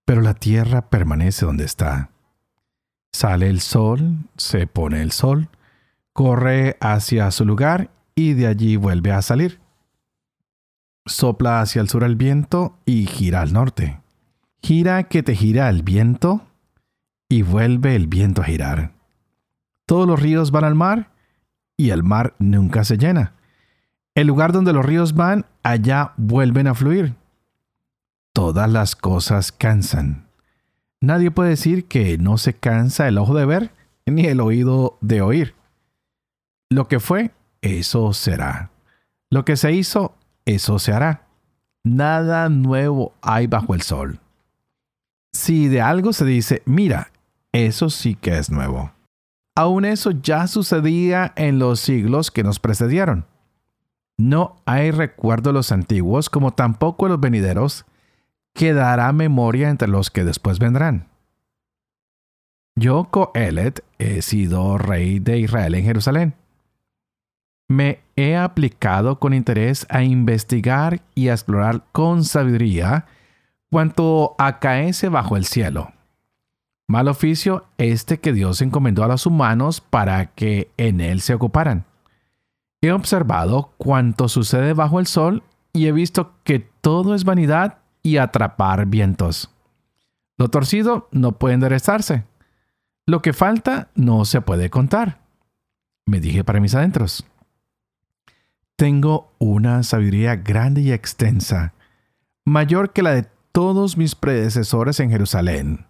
pero 0.04 0.22
la 0.22 0.34
tierra 0.34 0.90
permanece 0.90 1.46
donde 1.46 1.64
está. 1.64 2.10
Sale 3.12 3.48
el 3.48 3.60
sol, 3.60 4.16
se 4.36 4.66
pone 4.66 5.02
el 5.02 5.12
sol, 5.12 5.50
corre 6.12 6.76
hacia 6.80 7.30
su 7.30 7.44
lugar 7.44 7.90
y 8.16 8.32
de 8.32 8.48
allí 8.48 8.74
vuelve 8.74 9.12
a 9.12 9.22
salir. 9.22 9.60
Sopla 11.06 11.60
hacia 11.60 11.80
el 11.80 11.88
sur 11.88 12.02
el 12.02 12.16
viento 12.16 12.76
y 12.84 13.06
gira 13.06 13.40
al 13.40 13.52
norte. 13.52 14.00
Gira 14.64 15.04
que 15.04 15.22
te 15.22 15.36
gira 15.36 15.68
el 15.68 15.84
viento 15.84 16.44
y 17.28 17.42
vuelve 17.42 17.94
el 17.94 18.08
viento 18.08 18.42
a 18.42 18.46
girar. 18.46 18.94
Todos 19.86 20.08
los 20.08 20.20
ríos 20.20 20.50
van 20.50 20.64
al 20.64 20.74
mar 20.74 21.12
y 21.78 21.90
el 21.90 22.02
mar 22.02 22.34
nunca 22.38 22.84
se 22.84 22.98
llena. 22.98 23.32
El 24.14 24.26
lugar 24.26 24.52
donde 24.52 24.72
los 24.74 24.84
ríos 24.84 25.14
van, 25.14 25.46
allá 25.62 26.12
vuelven 26.16 26.66
a 26.66 26.74
fluir. 26.74 27.14
Todas 28.34 28.68
las 28.68 28.96
cosas 28.96 29.52
cansan. 29.52 30.26
Nadie 31.00 31.30
puede 31.30 31.50
decir 31.50 31.86
que 31.86 32.18
no 32.18 32.36
se 32.36 32.54
cansa 32.54 33.06
el 33.06 33.16
ojo 33.16 33.34
de 33.34 33.46
ver 33.46 33.70
ni 34.04 34.26
el 34.26 34.40
oído 34.40 34.98
de 35.00 35.22
oír. 35.22 35.54
Lo 36.68 36.88
que 36.88 36.98
fue, 36.98 37.30
eso 37.62 38.12
será. 38.12 38.70
Lo 39.30 39.44
que 39.44 39.56
se 39.56 39.72
hizo, 39.72 40.16
eso 40.44 40.78
se 40.78 40.92
hará. 40.92 41.26
Nada 41.84 42.48
nuevo 42.48 43.14
hay 43.22 43.46
bajo 43.46 43.74
el 43.74 43.82
sol. 43.82 44.18
Si 45.32 45.68
de 45.68 45.80
algo 45.80 46.12
se 46.12 46.24
dice, 46.24 46.62
mira, 46.66 47.12
eso 47.52 47.88
sí 47.88 48.16
que 48.16 48.36
es 48.36 48.50
nuevo. 48.50 48.92
Aún 49.58 49.84
eso 49.84 50.12
ya 50.12 50.46
sucedía 50.46 51.32
en 51.34 51.58
los 51.58 51.80
siglos 51.80 52.30
que 52.30 52.44
nos 52.44 52.60
precedieron. 52.60 53.26
No 54.16 54.54
hay 54.66 54.92
recuerdo 54.92 55.52
los 55.52 55.72
antiguos 55.72 56.30
como 56.30 56.52
tampoco 56.52 57.08
los 57.08 57.18
venideros, 57.18 57.84
quedará 58.54 59.12
memoria 59.12 59.68
entre 59.68 59.88
los 59.88 60.12
que 60.12 60.22
después 60.22 60.60
vendrán. 60.60 61.08
Yo, 62.76 63.08
Coelet, 63.10 63.84
he 63.98 64.22
sido 64.22 64.78
rey 64.78 65.18
de 65.18 65.40
Israel 65.40 65.74
en 65.74 65.84
Jerusalén. 65.84 66.34
Me 67.66 67.98
he 68.14 68.36
aplicado 68.36 69.18
con 69.18 69.34
interés 69.34 69.88
a 69.90 70.04
investigar 70.04 71.00
y 71.16 71.30
a 71.30 71.32
explorar 71.32 71.82
con 71.90 72.22
sabiduría 72.22 73.06
cuanto 73.72 74.36
acaece 74.38 75.08
bajo 75.08 75.36
el 75.36 75.46
cielo. 75.46 75.92
Mal 76.88 77.06
oficio 77.06 77.66
este 77.76 78.18
que 78.18 78.32
Dios 78.32 78.62
encomendó 78.62 79.04
a 79.04 79.08
los 79.08 79.26
humanos 79.26 79.82
para 79.82 80.32
que 80.32 80.70
en 80.78 81.02
él 81.02 81.20
se 81.20 81.34
ocuparan. 81.34 81.84
He 82.80 82.92
observado 82.92 83.74
cuanto 83.76 84.26
sucede 84.28 84.72
bajo 84.72 84.98
el 84.98 85.06
sol 85.06 85.42
y 85.74 85.86
he 85.86 85.92
visto 85.92 86.32
que 86.44 86.60
todo 86.60 87.14
es 87.14 87.24
vanidad 87.24 87.78
y 88.02 88.16
atrapar 88.16 88.86
vientos. 88.86 89.50
Lo 90.38 90.48
torcido 90.48 91.08
no 91.12 91.32
puede 91.32 91.56
enderezarse. 91.56 92.24
Lo 93.04 93.20
que 93.20 93.34
falta 93.34 93.88
no 93.94 94.24
se 94.24 94.40
puede 94.40 94.70
contar. 94.70 95.20
Me 96.06 96.20
dije 96.20 96.42
para 96.42 96.60
mis 96.60 96.74
adentros. 96.74 97.26
Tengo 98.76 99.32
una 99.38 99.82
sabiduría 99.82 100.36
grande 100.36 100.80
y 100.80 100.92
extensa, 100.92 101.74
mayor 102.46 102.94
que 102.94 103.02
la 103.02 103.10
de 103.10 103.26
todos 103.52 103.98
mis 103.98 104.14
predecesores 104.14 105.00
en 105.00 105.10
Jerusalén. 105.10 105.87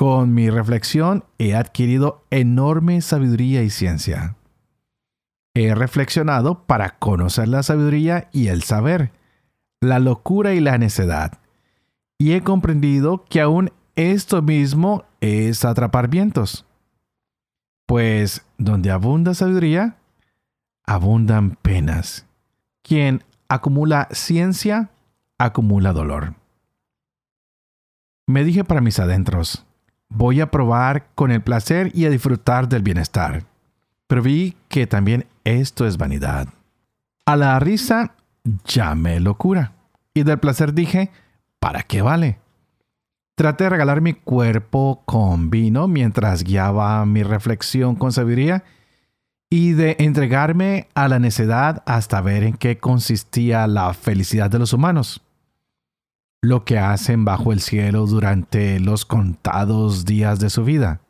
Con 0.00 0.32
mi 0.32 0.48
reflexión 0.48 1.24
he 1.36 1.54
adquirido 1.54 2.24
enorme 2.30 3.02
sabiduría 3.02 3.62
y 3.62 3.68
ciencia. 3.68 4.34
He 5.52 5.74
reflexionado 5.74 6.64
para 6.64 6.98
conocer 6.98 7.48
la 7.48 7.62
sabiduría 7.62 8.30
y 8.32 8.46
el 8.46 8.62
saber, 8.62 9.12
la 9.78 9.98
locura 9.98 10.54
y 10.54 10.60
la 10.60 10.78
necedad. 10.78 11.38
Y 12.16 12.32
he 12.32 12.40
comprendido 12.40 13.26
que 13.28 13.42
aún 13.42 13.72
esto 13.94 14.40
mismo 14.40 15.04
es 15.20 15.66
atrapar 15.66 16.08
vientos. 16.08 16.64
Pues 17.84 18.46
donde 18.56 18.90
abunda 18.90 19.34
sabiduría, 19.34 19.98
abundan 20.86 21.56
penas. 21.56 22.24
Quien 22.82 23.22
acumula 23.50 24.08
ciencia, 24.12 24.92
acumula 25.36 25.92
dolor. 25.92 26.36
Me 28.26 28.44
dije 28.44 28.64
para 28.64 28.80
mis 28.80 28.98
adentros, 28.98 29.66
voy 30.10 30.40
a 30.40 30.50
probar 30.50 31.06
con 31.14 31.30
el 31.30 31.40
placer 31.40 31.90
y 31.94 32.04
a 32.04 32.10
disfrutar 32.10 32.68
del 32.68 32.82
bienestar. 32.82 33.44
Pero 34.06 34.22
vi 34.22 34.56
que 34.68 34.86
también 34.86 35.26
esto 35.44 35.86
es 35.86 35.96
vanidad. 35.96 36.48
A 37.24 37.36
la 37.36 37.58
risa 37.58 38.14
llamé 38.64 39.20
locura. 39.20 39.72
Y 40.12 40.24
del 40.24 40.38
placer 40.38 40.74
dije, 40.74 41.10
¿para 41.60 41.82
qué 41.84 42.02
vale? 42.02 42.38
Traté 43.36 43.64
de 43.64 43.70
regalar 43.70 44.00
mi 44.00 44.12
cuerpo 44.12 45.02
con 45.06 45.48
vino 45.48 45.88
mientras 45.88 46.42
guiaba 46.42 47.06
mi 47.06 47.22
reflexión 47.22 47.94
con 47.94 48.12
sabiduría 48.12 48.64
y 49.48 49.72
de 49.72 49.96
entregarme 49.98 50.88
a 50.94 51.08
la 51.08 51.18
necedad 51.18 51.82
hasta 51.86 52.20
ver 52.20 52.42
en 52.42 52.54
qué 52.54 52.78
consistía 52.78 53.66
la 53.66 53.94
felicidad 53.94 54.50
de 54.50 54.58
los 54.58 54.72
humanos. 54.72 55.22
Lo 56.42 56.64
que 56.64 56.78
hacen 56.78 57.24
bajo 57.24 57.52
el 57.52 57.60
cielo 57.60 58.06
durante 58.06 58.80
los 58.80 59.04
contados 59.04 60.04
días 60.06 60.40
de 60.40 60.48
su 60.48 60.64
vida. 60.64 61.00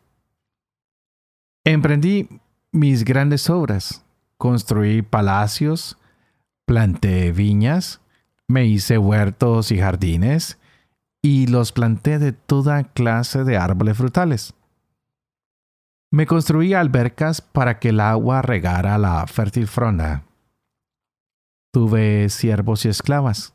Emprendí 1.64 2.28
mis 2.72 3.04
grandes 3.04 3.48
obras, 3.48 4.04
construí 4.38 5.02
palacios, 5.02 5.98
planté 6.66 7.30
viñas, 7.30 8.00
me 8.48 8.66
hice 8.66 8.98
huertos 8.98 9.70
y 9.70 9.78
jardines, 9.78 10.58
y 11.22 11.46
los 11.46 11.72
planté 11.72 12.18
de 12.18 12.32
toda 12.32 12.84
clase 12.84 13.44
de 13.44 13.56
árboles 13.56 13.96
frutales. 13.96 14.54
Me 16.10 16.26
construí 16.26 16.74
albercas 16.74 17.40
para 17.40 17.78
que 17.78 17.90
el 17.90 18.00
agua 18.00 18.42
regara 18.42 18.98
la 18.98 19.26
fértil 19.28 19.68
fronda. 19.68 20.24
Tuve 21.72 22.28
siervos 22.30 22.84
y 22.84 22.88
esclavas. 22.88 23.54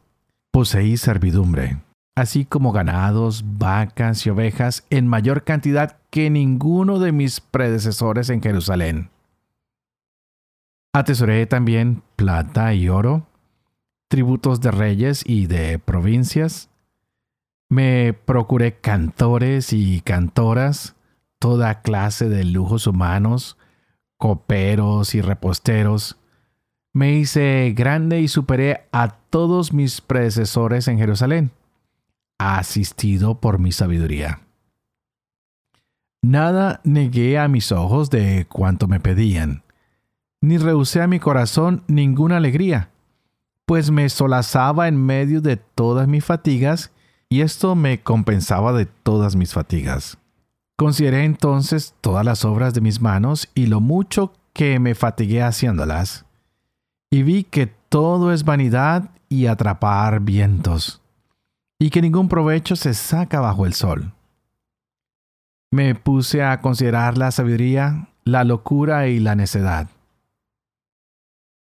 Poseí 0.56 0.96
servidumbre, 0.96 1.82
así 2.16 2.46
como 2.46 2.72
ganados, 2.72 3.44
vacas 3.58 4.26
y 4.26 4.30
ovejas 4.30 4.86
en 4.90 5.06
mayor 5.06 5.44
cantidad 5.44 5.98
que 6.10 6.30
ninguno 6.30 7.00
de 7.00 7.12
mis 7.12 7.42
predecesores 7.42 8.30
en 8.30 8.42
Jerusalén. 8.42 9.10
Atesoré 10.94 11.46
también 11.46 12.04
plata 12.16 12.74
y 12.74 12.88
oro, 12.88 13.28
tributos 14.08 14.62
de 14.62 14.72
reyes 14.72 15.26
y 15.28 15.48
de 15.48 15.78
provincias. 15.78 16.70
Me 17.68 18.14
procuré 18.14 18.80
cantores 18.80 19.74
y 19.74 20.00
cantoras, 20.00 20.96
toda 21.38 21.82
clase 21.82 22.30
de 22.30 22.46
lujos 22.46 22.88
humanos, 22.88 23.58
coperos 24.16 25.16
y 25.16 25.22
reposteros. 25.22 26.18
Me 26.96 27.18
hice 27.18 27.74
grande 27.76 28.22
y 28.22 28.28
superé 28.28 28.88
a 28.92 29.10
todos 29.10 29.72
mis 29.72 30.02
predecesores 30.02 30.88
en 30.88 30.98
Jerusalén, 30.98 31.52
asistido 32.40 33.40
por 33.40 33.60
mi 33.60 33.72
sabiduría. 33.72 34.40
Nada 36.24 36.82
negué 36.84 37.38
a 37.38 37.48
mis 37.48 37.72
ojos 37.72 38.10
de 38.10 38.48
cuanto 38.50 38.88
me 38.88 39.00
pedían, 39.00 39.62
ni 40.42 40.58
rehusé 40.58 41.04
a 41.04 41.08
mi 41.08 41.20
corazón 41.20 41.84
ninguna 41.88 42.38
alegría 42.38 42.90
pues 43.66 43.90
me 43.90 44.08
solazaba 44.10 44.88
en 44.88 44.96
medio 44.96 45.42
de 45.42 45.58
todas 45.58 46.08
mis 46.08 46.24
fatigas 46.24 46.92
y 47.30 47.42
esto 47.42 47.76
me 47.76 48.02
compensaba 48.02 48.72
de 48.74 48.86
todas 48.86 49.36
mis 49.36 49.54
fatigas. 49.54 50.18
Consideré 50.78 51.24
entonces 51.24 51.96
todas 52.02 52.24
las 52.26 52.46
obras 52.46 52.74
de 52.74 52.82
mis 52.82 53.02
manos 53.02 53.50
y 53.56 53.66
lo 53.66 53.82
mucho 53.82 54.34
que 54.54 54.80
me 54.80 54.94
fatigué 54.94 55.42
haciéndolas, 55.42 56.25
y 57.16 57.24
vi 57.24 57.46
que 57.46 57.68
todo 57.68 58.34
es 58.34 58.44
vanidad 58.44 59.10
y 59.30 59.46
atrapar 59.46 60.20
vientos, 60.20 61.02
y 61.80 61.90
que 61.90 62.02
ningún 62.02 62.28
provecho 62.28 62.76
se 62.76 62.94
saca 62.94 63.40
bajo 63.40 63.66
el 63.66 63.72
sol. 63.74 64.12
Me 65.72 65.96
puse 65.96 66.44
a 66.44 66.60
considerar 66.60 67.18
la 67.18 67.32
sabiduría, 67.32 68.10
la 68.26 68.44
locura 68.44 69.08
y 69.08 69.22
la 69.22 69.34
necedad. 69.36 69.88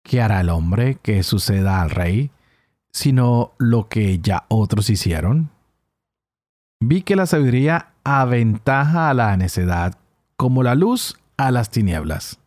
¿Qué 0.04 0.22
hará 0.22 0.42
el 0.42 0.50
hombre 0.50 0.96
que 0.96 1.24
suceda 1.24 1.82
al 1.82 1.92
rey, 1.92 2.32
sino 2.92 3.54
lo 3.60 3.88
que 3.88 4.20
ya 4.20 4.44
otros 4.50 4.90
hicieron? 4.90 5.52
Vi 6.82 7.02
que 7.02 7.16
la 7.16 7.28
sabiduría 7.28 7.94
aventaja 8.04 9.10
a 9.10 9.14
la 9.14 9.38
necedad 9.38 9.98
como 10.36 10.64
la 10.64 10.76
luz 10.76 11.18
a 11.38 11.50
las 11.52 11.70
tinieblas. 11.70 12.39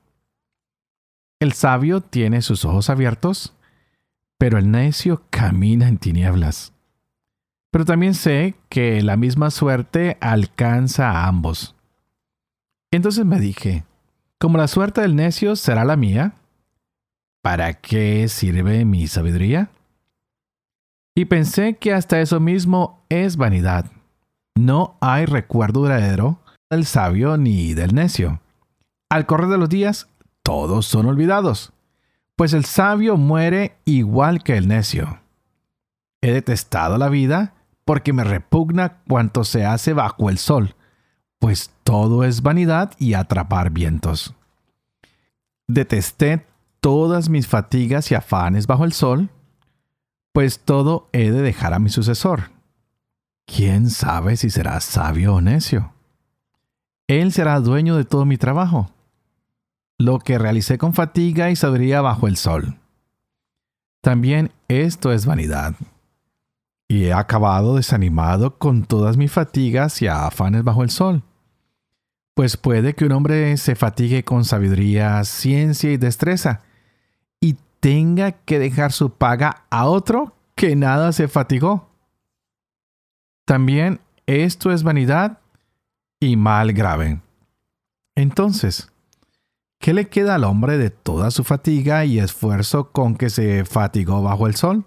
El 1.43 1.55
sabio 1.55 2.01
tiene 2.01 2.41
sus 2.41 2.65
ojos 2.65 2.89
abiertos, 2.89 3.53
pero 4.39 4.59
el 4.59 4.71
necio 4.71 5.25
camina 5.29 5.89
en 5.89 5.99
tinieblas. 5.99 6.73
Pero 7.73 7.85
también 7.85 8.15
sé 8.15 8.55
que 8.69 9.03
la 9.03 9.17
misma 9.17 9.51
suerte 9.51 10.19
alcanza 10.21 11.11
a 11.11 11.27
ambos. 11.27 11.75
Entonces 12.93 13.27
me 13.27 13.41
dije, 13.41 13.83
como 14.39 14.57
la 14.57 14.69
suerte 14.69 15.01
del 15.01 15.17
necio 15.17 15.57
será 15.57 15.85
la 15.85 15.97
mía, 15.97 16.35
¿para 17.43 17.75
qué 17.75 18.29
sirve 18.29 18.85
mi 18.85 19.09
sabiduría? 19.09 19.69
Y 21.17 21.25
pensé 21.25 21.77
que 21.77 21.93
hasta 21.93 22.21
eso 22.21 22.39
mismo 22.39 23.05
es 23.09 23.37
vanidad. 23.37 23.91
No 24.55 24.97
hay 25.01 25.27
recuerdo 25.27 25.81
duradero 25.81 26.39
del 26.71 26.87
sabio 26.87 27.37
ni 27.37 27.75
del 27.75 27.97
necio. 27.97 28.41
Al 29.11 29.27
correr 29.27 29.49
de 29.49 29.59
los 29.59 29.69
días, 29.69 30.09
todos 30.43 30.87
son 30.87 31.07
olvidados, 31.07 31.73
pues 32.37 32.53
el 32.53 32.65
sabio 32.65 33.17
muere 33.17 33.77
igual 33.85 34.43
que 34.43 34.57
el 34.57 34.69
necio. 34.69 35.21
He 36.21 36.33
detestado 36.33 36.99
la 36.99 37.09
vida 37.09 37.55
porque 37.85 38.13
me 38.13 38.25
repugna 38.25 39.01
cuanto 39.09 39.45
se 39.45 39.65
hace 39.65 39.93
bajo 39.93 40.31
el 40.31 40.39
sol, 40.39 40.77
pues 41.39 41.73
todo 41.83 42.25
es 42.25 42.43
vanidad 42.43 42.93
y 42.99 43.15
atrapar 43.15 43.71
vientos. 43.71 44.35
Detesté 45.67 46.47
todas 46.81 47.29
mis 47.29 47.47
fatigas 47.47 48.11
y 48.11 48.15
afanes 48.15 48.67
bajo 48.67 48.85
el 48.85 48.93
sol, 48.93 49.31
pues 50.33 50.61
todo 50.61 51.09
he 51.13 51.31
de 51.31 51.43
dejar 51.43 51.75
a 51.75 51.79
mi 51.79 51.91
sucesor. 51.91 52.51
¿Quién 53.47 53.91
sabe 53.91 54.37
si 54.37 54.51
será 54.51 54.81
sabio 54.81 55.35
o 55.35 55.41
necio? 55.41 55.93
Él 57.09 57.33
será 57.33 57.61
dueño 57.61 57.97
de 57.97 58.05
todo 58.05 58.25
mi 58.25 58.39
trabajo, 58.39 58.91
lo 60.05 60.19
que 60.19 60.39
realicé 60.39 60.79
con 60.79 60.95
fatiga 60.95 61.51
y 61.51 61.57
sabiduría 61.57 62.01
bajo 62.01 62.27
el 62.27 62.37
sol. 62.37 62.77
También 64.01 64.51
esto 64.69 65.13
es 65.13 65.27
vanidad. 65.27 65.75
Y 66.89 67.05
he 67.05 67.13
acabado 67.13 67.77
desanimado 67.77 68.59
con 68.59 68.85
todas 68.85 69.17
mis 69.17 69.31
fatigas 69.31 70.03
y 70.03 70.09
afanes 70.09 70.65
bajo 70.65 70.83
el 70.83 70.91
sol. 70.91 71.23
Pues 72.35 72.57
puede 72.57 72.95
que 72.95 73.05
un 73.05 73.13
hombre 73.13 73.57
se 73.57 73.77
fatigue 73.77 74.25
con 74.25 74.45
sabiduría, 74.45 75.23
ciencia 75.25 75.93
y 75.93 75.97
destreza, 75.97 76.63
y 77.41 77.57
tenga 77.81 78.33
que 78.33 78.59
dejar 78.59 78.93
su 78.93 79.11
paga 79.11 79.65
a 79.71 79.87
otro 79.87 80.35
que 80.55 80.75
nada 80.75 81.13
se 81.13 81.29
fatigó. 81.29 81.91
También 83.45 84.01
esto 84.27 84.73
es 84.73 84.83
vanidad 84.83 85.39
y 86.21 86.37
mal 86.37 86.73
grave. 86.73 87.21
Entonces, 88.15 88.92
¿qué 89.83 89.93
le 89.93 90.09
queda 90.09 90.37
al 90.37 90.45
hombre 90.45 90.79
de 90.79 90.91
toda 90.91 91.31
su 91.33 91.43
fatiga 91.43 92.05
y 92.05 92.21
esfuerzo 92.21 92.93
con 92.93 93.17
que 93.17 93.29
se 93.29 93.65
fatigó 93.65 94.23
bajo 94.23 94.47
el 94.47 94.55
sol? 94.55 94.85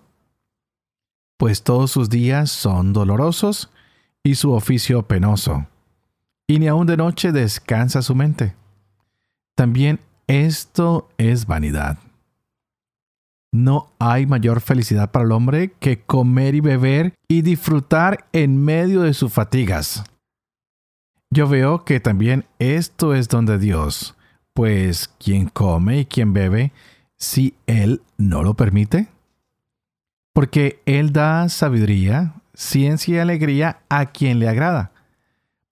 Pues 1.38 1.64
todos 1.64 1.92
sus 1.92 2.10
días 2.10 2.50
son 2.50 2.94
dolorosos 2.94 3.70
y 4.24 4.36
su 4.36 4.54
oficio 4.54 5.04
penoso 5.04 5.68
y 6.48 6.60
ni 6.60 6.68
aun 6.68 6.88
de 6.88 6.96
noche 6.96 7.34
descansa 7.34 8.02
su 8.02 8.16
mente. 8.16 8.56
También 9.56 10.00
esto 10.28 11.10
es 11.18 11.46
vanidad. 11.46 11.98
No 13.52 13.92
hay 14.00 14.26
mayor 14.26 14.62
felicidad 14.62 15.12
para 15.12 15.26
el 15.26 15.32
hombre 15.34 15.74
que 15.80 16.02
comer 16.02 16.56
y 16.56 16.62
beber 16.62 17.14
y 17.28 17.42
disfrutar 17.42 18.28
en 18.32 18.64
medio 18.64 19.02
de 19.02 19.14
sus 19.14 19.32
fatigas. 19.34 20.04
Yo 21.30 21.50
veo 21.50 21.84
que 21.84 22.00
también 22.00 22.46
esto 22.60 23.14
es 23.14 23.28
don 23.28 23.46
de 23.46 23.58
Dios, 23.58 24.16
pues 24.56 25.08
quien 25.20 25.50
come 25.50 26.00
y 26.00 26.06
quien 26.06 26.34
bebe, 26.34 26.72
si 27.16 27.54
Él 27.68 28.02
no 28.18 28.42
lo 28.42 28.56
permite. 28.56 29.10
Porque 30.34 30.82
Él 30.88 31.14
da 31.14 31.48
sabiduría, 31.50 32.34
ciencia 32.56 33.18
y 33.18 33.20
alegría 33.20 33.82
a 33.90 34.08
quien 34.08 34.40
le 34.40 34.50
agrada 34.50 34.92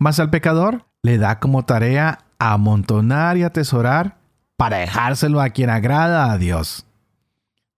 mas 0.04 0.20
al 0.20 0.30
pecador 0.30 0.86
le 1.02 1.18
da 1.18 1.40
como 1.40 1.64
tarea 1.64 2.26
amontonar 2.38 3.38
y 3.38 3.44
atesorar 3.44 4.18
para 4.58 4.80
dejárselo 4.80 5.40
a 5.40 5.50
quien 5.50 5.70
agrada 5.70 6.30
a 6.30 6.38
Dios. 6.38 6.86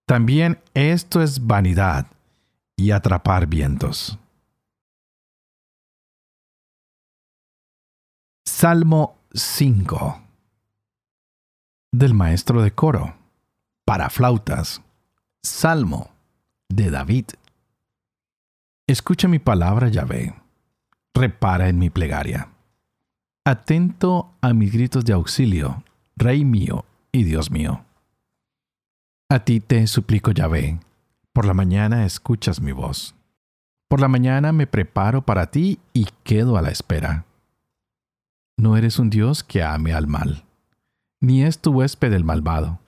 También 0.07 0.59
esto 0.73 1.21
es 1.21 1.45
vanidad 1.45 2.07
y 2.75 2.89
atrapar 2.89 3.45
vientos. 3.45 4.17
Salmo 8.43 9.19
5 9.31 10.24
del 11.97 12.13
maestro 12.13 12.61
de 12.61 12.71
coro 12.71 13.15
para 13.85 14.09
flautas. 14.09 14.81
Salmo 15.43 16.11
de 16.69 16.89
David. 16.89 17.25
Escucha 18.87 19.27
mi 19.27 19.39
palabra, 19.39 19.89
Yahvé 19.89 20.33
repara 21.15 21.69
en 21.69 21.79
mi 21.79 21.89
plegaria. 21.89 22.49
Atento 23.45 24.33
a 24.41 24.53
mis 24.53 24.71
gritos 24.71 25.05
de 25.05 25.13
auxilio, 25.13 25.83
Rey 26.17 26.45
mío 26.45 26.85
y 27.11 27.23
Dios 27.23 27.49
mío. 27.49 27.85
A 29.29 29.39
ti 29.39 29.59
te 29.59 29.87
suplico, 29.87 30.31
Yahvé, 30.31 30.79
por 31.33 31.45
la 31.45 31.53
mañana 31.53 32.05
escuchas 32.05 32.61
mi 32.61 32.71
voz. 32.71 33.15
Por 33.87 34.01
la 34.01 34.07
mañana 34.07 34.51
me 34.51 34.67
preparo 34.67 35.21
para 35.21 35.51
ti 35.51 35.79
y 35.93 36.07
quedo 36.23 36.57
a 36.57 36.61
la 36.61 36.69
espera. 36.69 37.25
No 38.57 38.77
eres 38.77 38.99
un 38.99 39.09
Dios 39.09 39.43
que 39.43 39.63
ame 39.63 39.93
al 39.93 40.07
mal, 40.07 40.43
ni 41.21 41.43
es 41.43 41.59
tu 41.59 41.71
huésped 41.71 42.13
el 42.13 42.23
malvado. 42.23 42.79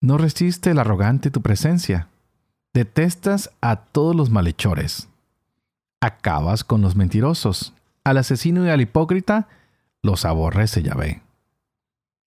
No 0.00 0.18
resiste 0.18 0.70
el 0.70 0.78
arrogante 0.78 1.30
tu 1.30 1.40
presencia. 1.40 2.08
Detestas 2.72 3.50
a 3.60 3.76
todos 3.76 4.14
los 4.14 4.30
malhechores 4.30 5.08
acabas 6.04 6.64
con 6.64 6.82
los 6.82 6.96
mentirosos. 6.96 7.72
Al 8.04 8.18
asesino 8.18 8.64
y 8.66 8.68
al 8.68 8.80
hipócrita 8.80 9.48
los 10.02 10.24
aborrece 10.24 10.82
Yahvé. 10.82 11.22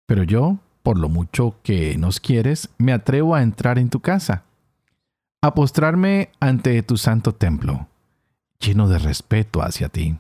Pero 0.07 0.23
yo, 0.23 0.59
por 0.83 0.99
lo 0.99 1.09
mucho 1.09 1.57
que 1.63 1.97
nos 1.99 2.21
quieres, 2.21 2.71
me 2.79 2.93
atrevo 2.93 3.35
a 3.35 3.43
entrar 3.43 3.79
en 3.79 3.91
tu 3.91 4.01
casa, 4.01 4.45
a 5.43 5.55
postrarme 5.55 6.31
ante 6.41 6.83
tu 6.83 6.97
santo 6.97 7.35
templo, 7.35 7.87
lleno 8.59 8.89
de 8.89 8.99
respeto 8.99 9.63
hacia 9.63 9.91
ti. 9.91 10.17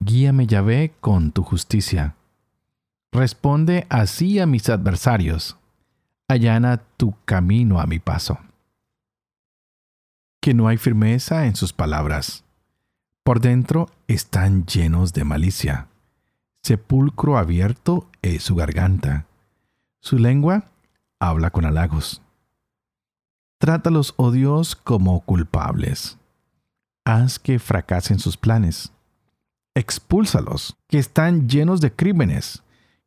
Guíame, 0.00 0.46
Yahvé, 0.46 0.94
con 1.00 1.30
tu 1.30 1.42
justicia. 1.44 2.16
Responde 3.12 3.86
así 3.88 4.38
a 4.38 4.46
mis 4.46 4.68
adversarios. 4.68 5.56
Allana 6.28 6.78
tu 6.96 7.14
camino 7.24 7.80
a 7.80 7.86
mi 7.86 7.98
paso 7.98 8.38
que 10.40 10.54
no 10.54 10.68
hay 10.68 10.78
firmeza 10.78 11.46
en 11.46 11.54
sus 11.54 11.72
palabras. 11.72 12.44
Por 13.22 13.40
dentro 13.40 13.90
están 14.08 14.64
llenos 14.64 15.12
de 15.12 15.24
malicia. 15.24 15.88
Sepulcro 16.62 17.36
abierto 17.36 18.08
es 18.22 18.42
su 18.42 18.54
garganta. 18.54 19.26
Su 20.00 20.18
lengua 20.18 20.64
habla 21.18 21.50
con 21.50 21.66
halagos. 21.66 22.22
Trátalos, 23.58 24.14
oh 24.16 24.30
Dios, 24.30 24.74
como 24.74 25.20
culpables. 25.20 26.16
Haz 27.04 27.38
que 27.38 27.58
fracasen 27.58 28.18
sus 28.18 28.38
planes. 28.38 28.92
Expúlsalos, 29.74 30.76
que 30.88 30.98
están 30.98 31.48
llenos 31.48 31.80
de 31.82 31.92
crímenes, 31.92 32.62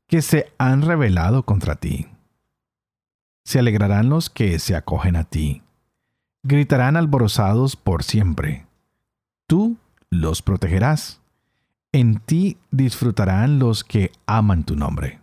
que 0.08 0.22
se 0.22 0.52
han 0.58 0.82
rebelado 0.82 1.44
contra 1.44 1.76
ti. 1.76 2.08
Se 3.46 3.60
alegrarán 3.60 4.10
los 4.10 4.30
que 4.30 4.60
se 4.60 4.76
acogen 4.76 5.16
a 5.16 5.24
ti 5.24 5.64
gritarán 6.44 6.98
alborozados 6.98 7.76
por 7.76 8.04
siempre. 8.04 8.68
Tú 9.48 9.78
los 10.10 10.42
protegerás. 10.42 11.22
En 11.92 12.20
ti 12.20 12.58
disfrutarán 12.72 13.60
los 13.60 13.84
que 13.84 14.12
aman 14.26 14.64
tu 14.64 14.76
nombre. 14.76 15.20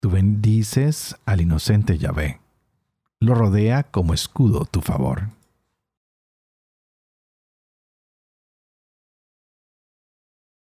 Tú 0.00 0.10
bendices 0.10 1.16
al 1.24 1.40
inocente 1.40 1.98
Yahvé. 1.98 2.40
Lo 3.20 3.34
rodea 3.34 3.84
como 3.84 4.12
escudo 4.12 4.66
tu 4.66 4.82
favor. 4.82 5.30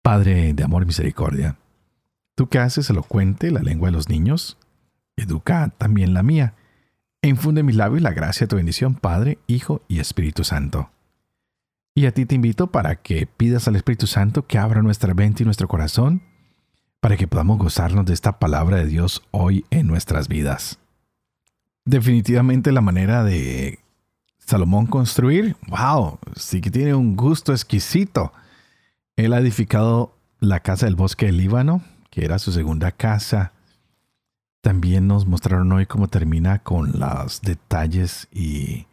Padre 0.02 0.52
de 0.52 0.62
amor 0.62 0.84
y 0.84 0.86
misericordia, 0.86 1.58
tú 2.36 2.48
que 2.48 2.60
haces 2.60 2.88
elocuente 2.88 3.50
la 3.50 3.62
lengua 3.62 3.88
de 3.88 3.96
los 3.96 4.08
niños, 4.08 4.56
educa 5.16 5.72
también 5.76 6.14
la 6.14 6.22
mía 6.22 6.54
infunde 7.28 7.60
en 7.60 7.66
mis 7.66 7.76
labios 7.76 8.02
la 8.02 8.12
gracia 8.12 8.46
de 8.46 8.48
tu 8.48 8.56
bendición, 8.56 8.94
Padre, 8.94 9.38
Hijo 9.46 9.82
y 9.88 10.00
Espíritu 10.00 10.44
Santo. 10.44 10.90
Y 11.94 12.06
a 12.06 12.12
ti 12.12 12.26
te 12.26 12.34
invito 12.34 12.68
para 12.68 12.96
que 12.96 13.26
pidas 13.26 13.68
al 13.68 13.76
Espíritu 13.76 14.06
Santo 14.06 14.46
que 14.46 14.58
abra 14.58 14.82
nuestra 14.82 15.14
mente 15.14 15.42
y 15.42 15.46
nuestro 15.46 15.68
corazón 15.68 16.22
para 17.00 17.16
que 17.16 17.28
podamos 17.28 17.58
gozarnos 17.58 18.04
de 18.04 18.14
esta 18.14 18.38
palabra 18.38 18.78
de 18.78 18.86
Dios 18.86 19.22
hoy 19.30 19.64
en 19.70 19.86
nuestras 19.86 20.28
vidas. 20.28 20.78
Definitivamente 21.84 22.72
la 22.72 22.80
manera 22.80 23.22
de 23.22 23.78
Salomón 24.38 24.86
construir, 24.86 25.56
wow, 25.68 26.18
sí 26.34 26.60
que 26.60 26.70
tiene 26.70 26.94
un 26.94 27.16
gusto 27.16 27.52
exquisito. 27.52 28.32
Él 29.16 29.32
ha 29.32 29.38
edificado 29.38 30.14
la 30.40 30.60
casa 30.60 30.86
del 30.86 30.96
bosque 30.96 31.26
del 31.26 31.38
Líbano, 31.38 31.82
que 32.16 32.24
era 32.24 32.38
su 32.38 32.50
segunda 32.50 32.92
casa. 32.92 33.52
También 34.62 35.06
nos 35.06 35.26
mostraron 35.26 35.70
hoy 35.72 35.84
cómo 35.84 36.08
termina 36.08 36.60
con 36.60 36.98
los 36.98 37.42
detalles 37.42 38.26
y 38.32 38.86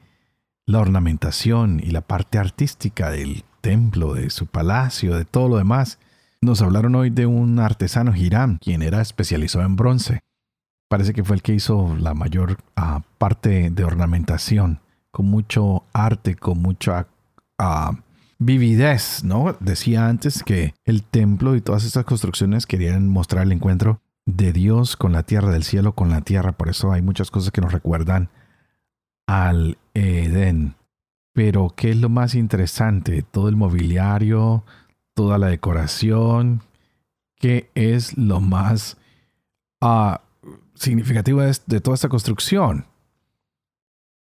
la 0.66 0.80
ornamentación 0.80 1.80
y 1.82 1.92
la 1.92 2.02
parte 2.02 2.38
artística 2.38 3.12
del 3.12 3.46
templo, 3.62 4.14
de 4.14 4.30
su 4.30 4.48
palacio, 4.48 5.16
de 5.16 5.24
todo 5.24 5.48
lo 5.48 5.58
demás. 5.58 6.00
Nos 6.42 6.62
hablaron 6.62 6.96
hoy 6.96 7.12
de 7.12 7.26
un 7.26 7.60
artesano 7.60 8.14
Hiram, 8.14 8.58
quien 8.58 8.82
era 8.82 9.00
especializado 9.00 9.64
en 9.64 9.78
bronce. 9.78 10.20
Parece 10.90 11.14
que 11.14 11.24
fue 11.24 11.38
el 11.38 11.42
que 11.42 11.54
hizo 11.54 11.96
la 11.96 12.14
mayor 12.14 12.58
ah, 12.76 13.04
parte 13.20 13.70
de 13.70 13.86
ornamentación, 13.86 14.82
con 15.12 15.28
mucho 15.28 15.86
arte, 15.94 16.36
con 16.36 16.62
mucha 16.62 17.08
uh, 17.58 17.96
vividez, 18.46 19.24
¿no? 19.24 19.56
Decía 19.60 20.08
antes 20.08 20.44
que 20.44 20.74
el 20.86 21.04
templo 21.04 21.56
y 21.56 21.62
todas 21.62 21.86
estas 21.86 22.06
construcciones 22.06 22.66
querían 22.66 23.08
mostrar 23.08 23.44
el 23.44 23.52
encuentro 23.52 24.02
de 24.26 24.54
Dios 24.54 24.96
con 24.96 25.12
la 25.12 25.24
tierra, 25.24 25.52
del 25.52 25.64
cielo 25.64 25.94
con 25.94 26.10
la 26.10 26.22
tierra. 26.22 26.54
Por 26.54 26.70
eso 26.70 26.92
hay 26.92 27.02
muchas 27.02 27.32
cosas 27.32 27.52
que 27.52 27.62
nos 27.62 27.72
recuerdan 27.72 28.30
al 29.28 29.78
Edén. 29.94 30.76
Pero, 31.34 31.74
¿qué 31.76 31.92
es 31.92 31.98
lo 31.98 32.10
más 32.10 32.36
interesante? 32.36 33.24
Todo 33.24 33.50
el 33.50 33.56
mobiliario, 33.56 34.64
toda 35.14 35.38
la 35.38 35.48
decoración, 35.48 36.62
¿qué 37.38 37.70
es 37.74 38.18
lo 38.18 38.40
más 38.40 38.98
uh, 39.82 40.16
significativo 40.76 41.42
de, 41.42 41.58
de 41.66 41.82
toda 41.82 41.96
esta 41.96 42.10
construcción? 42.10 42.86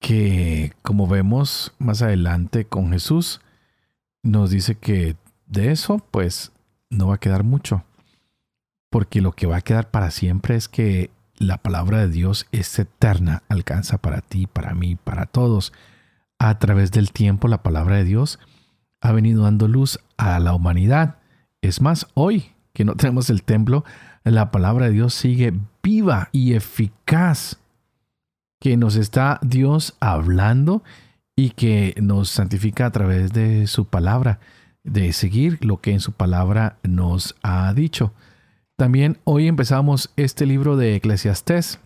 Que, 0.01 0.73
como 0.83 1.09
vemos 1.09 1.75
más 1.79 2.03
adelante 2.03 2.67
con 2.67 2.91
Jesús, 2.93 3.41
nos 4.23 4.51
dice 4.51 4.77
que 4.77 5.17
de 5.47 5.73
eso, 5.73 5.99
pues, 6.11 6.53
no 6.91 7.09
va 7.09 7.15
a 7.15 7.21
quedar 7.21 7.45
mucho 7.45 7.85
porque 8.91 9.21
lo 9.21 9.33
que 9.33 9.47
va 9.47 9.59
a 9.59 9.63
quedar 9.63 9.91
para 9.91 10.11
siempre 10.11 10.57
es 10.57 10.69
que 10.69 11.11
la 11.37 11.59
palabra 11.59 11.99
de 11.99 12.09
Dios 12.09 12.47
es 12.53 12.79
eterna, 12.79 13.43
alcanza 13.49 13.99
para 13.99 14.21
ti, 14.21 14.47
para 14.47 14.75
mí, 14.75 14.97
para 14.97 15.27
todos. 15.27 15.73
A 16.39 16.59
través 16.59 16.91
del 16.91 17.13
tiempo 17.13 17.49
la 17.49 17.63
palabra 17.63 17.97
de 17.97 18.05
Dios 18.05 18.39
ha 19.01 19.13
venido 19.13 19.45
dando 19.45 19.69
luz 19.69 20.01
a 20.17 20.41
la 20.41 20.55
humanidad 20.55 21.19
Es 21.63 21.81
más, 21.81 22.07
hoy 22.15 22.53
que 22.73 22.85
no 22.85 22.95
tenemos 22.97 23.31
el 23.31 23.43
templo, 23.43 23.85
la 24.25 24.51
palabra 24.51 24.87
de 24.87 24.93
Dios 24.93 25.15
sigue 25.15 25.55
viva 25.83 26.29
y 26.33 26.55
eficaz, 26.55 27.59
que 28.61 28.77
nos 28.77 28.97
está 28.97 29.39
Dios 29.43 29.97
hablando 30.01 30.83
y 31.39 31.51
que 31.51 31.95
nos 32.03 32.31
santifica 32.31 32.87
a 32.87 32.91
través 32.91 33.33
de 33.33 33.69
su 33.69 33.85
palabra, 33.85 34.41
de 34.83 35.13
seguir 35.13 35.65
lo 35.65 35.81
que 35.81 35.93
en 35.93 36.01
su 36.01 36.11
palabra 36.11 36.79
nos 36.83 37.37
ha 37.45 37.73
dicho. 37.75 38.13
También 38.75 39.19
hoy 39.23 39.47
empezamos 39.47 40.11
este 40.17 40.47
libro 40.47 40.77
de 40.77 40.97
Eclesiastés 40.97 41.79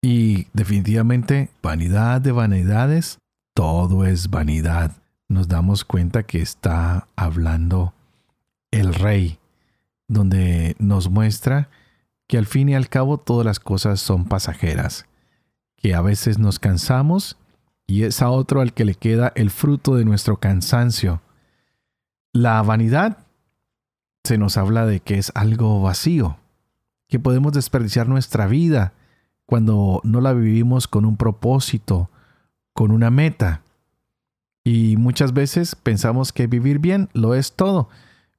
y 0.00 0.46
definitivamente 0.54 1.50
vanidad 1.62 2.22
de 2.22 2.32
vanidades, 2.32 3.18
todo 3.52 4.06
es 4.06 4.30
vanidad. 4.30 4.92
Nos 5.28 5.46
damos 5.46 5.84
cuenta 5.84 6.22
que 6.22 6.40
está 6.40 7.08
hablando 7.16 7.92
el 8.70 8.94
rey, 8.94 9.38
donde 10.08 10.74
nos 10.78 11.10
muestra 11.10 11.68
que 12.28 12.38
al 12.38 12.46
fin 12.46 12.70
y 12.70 12.76
al 12.76 12.88
cabo 12.88 13.18
todas 13.18 13.44
las 13.44 13.60
cosas 13.60 14.00
son 14.00 14.24
pasajeras, 14.24 15.04
que 15.76 15.94
a 15.94 16.00
veces 16.00 16.38
nos 16.38 16.58
cansamos 16.58 17.36
y 17.86 18.02
es 18.02 18.22
a 18.22 18.30
otro 18.30 18.60
al 18.60 18.72
que 18.72 18.84
le 18.84 18.94
queda 18.94 19.32
el 19.36 19.50
fruto 19.50 19.94
de 19.94 20.04
nuestro 20.04 20.38
cansancio. 20.38 21.22
La 22.32 22.60
vanidad 22.62 23.18
se 24.24 24.38
nos 24.38 24.56
habla 24.56 24.86
de 24.86 25.00
que 25.00 25.18
es 25.18 25.30
algo 25.34 25.80
vacío, 25.80 26.36
que 27.08 27.20
podemos 27.20 27.52
desperdiciar 27.52 28.08
nuestra 28.08 28.46
vida 28.46 28.92
cuando 29.46 30.00
no 30.02 30.20
la 30.20 30.32
vivimos 30.32 30.88
con 30.88 31.04
un 31.04 31.16
propósito, 31.16 32.10
con 32.72 32.90
una 32.90 33.10
meta. 33.10 33.62
Y 34.64 34.96
muchas 34.96 35.32
veces 35.32 35.76
pensamos 35.76 36.32
que 36.32 36.48
vivir 36.48 36.80
bien 36.80 37.08
lo 37.12 37.34
es 37.34 37.52
todo, 37.52 37.88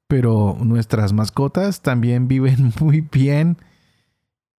pero 0.06 0.58
nuestras 0.60 1.14
mascotas 1.14 1.80
también 1.80 2.28
viven 2.28 2.74
muy 2.80 3.00
bien 3.00 3.56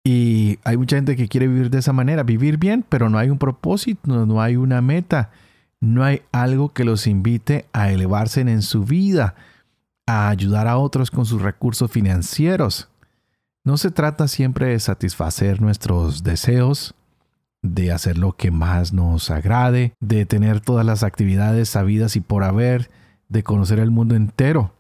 y 0.09 0.59
hay 0.65 0.79
mucha 0.79 0.97
gente 0.97 1.17
que 1.17 1.29
quiere 1.29 1.49
vivir 1.49 1.69
de 1.69 1.81
esa 1.81 1.93
manera, 1.93 2.23
vivir 2.23 2.57
bien, 2.57 2.83
pero 2.89 3.11
no 3.11 3.19
hay 3.19 3.29
un 3.29 3.37
propósito, 3.37 4.25
no 4.25 4.41
hay 4.41 4.57
una 4.57 4.81
meta, 4.81 5.31
no 5.81 6.03
hay 6.03 6.23
algo 6.33 6.73
que 6.73 6.85
los 6.85 7.07
invite 7.07 7.67
a 7.75 7.93
elevarse 7.93 8.41
en 8.41 8.63
su 8.63 8.85
vida, 8.85 9.35
a 10.07 10.31
ayudar 10.31 10.67
a 10.67 10.79
otros 10.79 11.11
con 11.11 11.27
sus 11.27 11.43
recursos 11.43 11.91
financieros. 11.91 12.89
No 13.65 13.77
se 13.77 13.91
trata 13.91 14.29
siempre 14.29 14.69
de 14.69 14.81
satisfacer 14.81 15.61
nuestros 15.61 16.23
deseos, 16.23 16.95
de 17.61 17.93
hacer 17.93 18.17
lo 18.17 18.33
que 18.33 18.51
más 18.51 18.95
nos 18.95 19.31
agrade, 19.31 19.93
de 20.01 20.25
tener 20.25 20.61
todas 20.61 20.87
las 20.87 21.03
actividades 21.03 21.69
sabidas 21.69 22.17
y 22.17 22.21
por 22.21 22.45
haber, 22.45 22.91
de 23.29 23.43
conocer 23.43 23.79
el 23.79 23.91
mundo 23.91 24.15
entero 24.15 24.73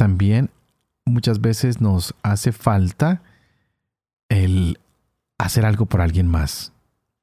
también 0.00 0.48
muchas 1.04 1.42
veces 1.42 1.82
nos 1.82 2.14
hace 2.22 2.52
falta 2.52 3.20
el 4.30 4.78
hacer 5.36 5.66
algo 5.66 5.84
por 5.84 6.00
alguien 6.00 6.26
más, 6.26 6.72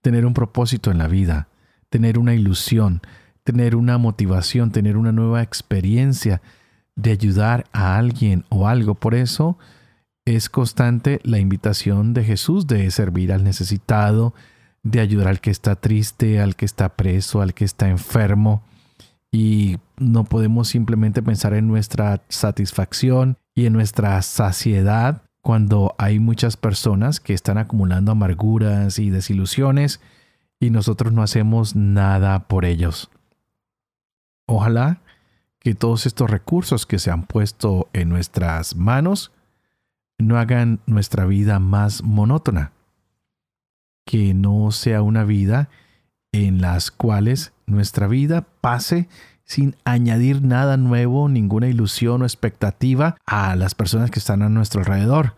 tener 0.04 0.28
un 0.28 0.36
propósito 0.36 0.92
en 0.92 1.00
la 1.00 1.08
vida, 1.08 1.48
tener 1.90 2.20
una 2.20 2.36
ilusión, 2.36 3.02
tener 3.44 3.76
una 3.76 3.98
motivación, 3.98 4.72
tener 4.72 4.96
una 4.96 5.12
nueva 5.12 5.42
experiencia 5.42 6.42
de 6.96 7.12
ayudar 7.12 7.66
a 7.72 7.98
alguien 7.98 8.46
o 8.50 8.68
algo. 8.68 8.94
Por 8.94 9.16
eso 9.16 9.58
es 10.26 10.50
constante 10.50 11.20
la 11.24 11.40
invitación 11.40 12.14
de 12.14 12.24
Jesús 12.24 12.68
de 12.68 12.92
servir 12.92 13.32
al 13.32 13.44
necesitado, 13.44 14.36
de 14.84 15.00
ayudar 15.00 15.30
al 15.30 15.42
que 15.42 15.50
está 15.50 15.76
triste, 15.76 16.40
al 16.40 16.56
que 16.56 16.66
está 16.66 16.90
preso, 16.90 17.42
al 17.42 17.54
que 17.54 17.66
está 17.66 17.90
enfermo 17.90 18.64
y 19.32 19.78
no 19.98 20.24
podemos 20.24 20.70
simplemente 20.70 21.22
pensar 21.22 21.54
en 21.54 21.68
nuestra 21.68 22.24
satisfacción 22.30 23.38
y 23.54 23.66
en 23.66 23.74
nuestra 23.74 24.22
saciedad 24.22 25.24
cuando 25.42 25.96
hay 25.98 26.20
muchas 26.20 26.58
personas 26.58 27.20
que 27.20 27.34
están 27.34 27.58
acumulando 27.58 28.12
amarguras 28.12 29.00
y 29.00 29.10
desilusiones 29.10 30.02
y 30.60 30.70
nosotros 30.70 31.14
no 31.14 31.22
hacemos 31.22 31.76
nada 31.76 32.48
por 32.48 32.66
ellos. 32.66 33.10
Ojalá 34.46 35.02
que 35.60 35.76
todos 35.76 36.06
estos 36.06 36.30
recursos 36.30 36.86
que 36.86 37.00
se 37.00 37.12
han 37.12 37.26
puesto 37.26 37.90
en 37.94 38.10
nuestras 38.10 38.76
manos 38.76 39.32
no 40.18 40.38
hagan 40.38 40.80
nuestra 40.86 41.26
vida 41.26 41.60
más 41.60 42.04
monótona, 42.04 42.72
que 44.06 44.34
no 44.34 44.72
sea 44.72 45.02
una 45.02 45.24
vida 45.24 45.70
en 46.32 46.62
las 46.62 46.92
cuales 46.92 47.54
nuestra 47.66 48.08
vida 48.08 48.48
pase 48.62 49.10
sin 49.48 49.78
añadir 49.86 50.44
nada 50.44 50.76
nuevo, 50.76 51.30
ninguna 51.30 51.70
ilusión 51.70 52.22
o 52.22 52.26
expectativa 52.26 53.16
a 53.26 53.56
las 53.56 53.76
personas 53.76 54.12
que 54.12 54.20
están 54.20 54.42
a 54.42 54.50
nuestro 54.50 54.82
alrededor. 54.82 55.36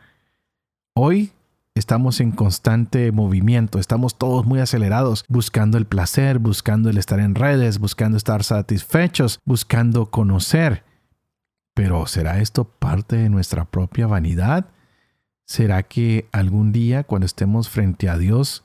Hoy 0.95 1.31
estamos 1.75 2.19
en 2.19 2.31
constante 2.31 3.11
movimiento, 3.11 3.77
estamos 3.77 4.17
todos 4.17 4.47
muy 4.47 4.59
acelerados, 4.59 5.23
buscando 5.29 5.77
el 5.77 5.85
placer, 5.85 6.39
buscando 6.39 6.89
el 6.89 6.97
estar 6.97 7.19
en 7.19 7.35
redes, 7.35 7.77
buscando 7.77 8.17
estar 8.17 8.43
satisfechos, 8.43 9.39
buscando 9.45 10.07
conocer. 10.07 10.83
Pero 11.75 12.07
¿será 12.07 12.41
esto 12.41 12.65
parte 12.65 13.15
de 13.15 13.29
nuestra 13.29 13.65
propia 13.65 14.07
vanidad? 14.07 14.65
¿Será 15.45 15.83
que 15.83 16.27
algún 16.31 16.71
día 16.71 17.03
cuando 17.03 17.27
estemos 17.27 17.69
frente 17.69 18.09
a 18.09 18.17
Dios 18.17 18.63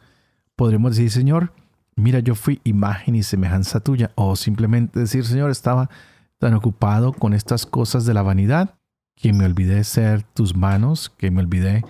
podremos 0.56 0.96
decir, 0.96 1.10
Señor, 1.10 1.52
mira, 1.96 2.20
yo 2.20 2.34
fui 2.34 2.60
imagen 2.64 3.14
y 3.14 3.22
semejanza 3.22 3.80
tuya, 3.80 4.10
o 4.14 4.36
simplemente 4.36 5.00
decir, 5.00 5.24
Señor, 5.24 5.50
estaba 5.50 5.90
tan 6.38 6.54
ocupado 6.54 7.12
con 7.12 7.34
estas 7.34 7.66
cosas 7.66 8.04
de 8.04 8.14
la 8.14 8.22
vanidad 8.22 8.74
que 9.16 9.32
me 9.32 9.44
olvidé 9.44 9.84
ser 9.84 10.22
tus 10.22 10.56
manos, 10.56 11.10
que 11.16 11.30
me 11.30 11.40
olvidé 11.40 11.84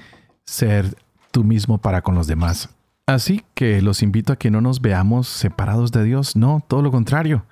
ser 0.45 0.97
tú 1.31 1.45
mismo 1.45 1.79
para 1.79 2.03
con 2.03 2.15
los 2.15 2.27
demás. 2.27 2.69
Así 3.07 3.43
que 3.55 3.83
los 3.83 4.03
invito 4.03 4.33
a 4.33 4.37
que 4.37 4.51
no 4.51 4.61
nos 4.61 4.81
veamos 4.81 5.29
separados 5.29 5.93
de 5.93 6.05
Dios, 6.05 6.37
no, 6.37 6.65
todo 6.69 6.83
lo 6.83 6.91
contrario. 6.91 7.45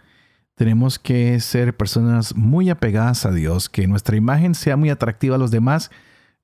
Tenemos 0.55 0.99
que 0.99 1.41
ser 1.41 1.77
personas 1.77 2.37
muy 2.37 2.71
apegadas 2.71 3.27
a 3.27 3.33
Dios, 3.33 3.69
que 3.69 3.87
nuestra 3.87 4.17
imagen 4.17 4.55
sea 4.55 4.77
muy 4.77 4.91
atractiva 4.91 5.37
a 5.37 5.39
los 5.39 5.51
demás, 5.51 5.91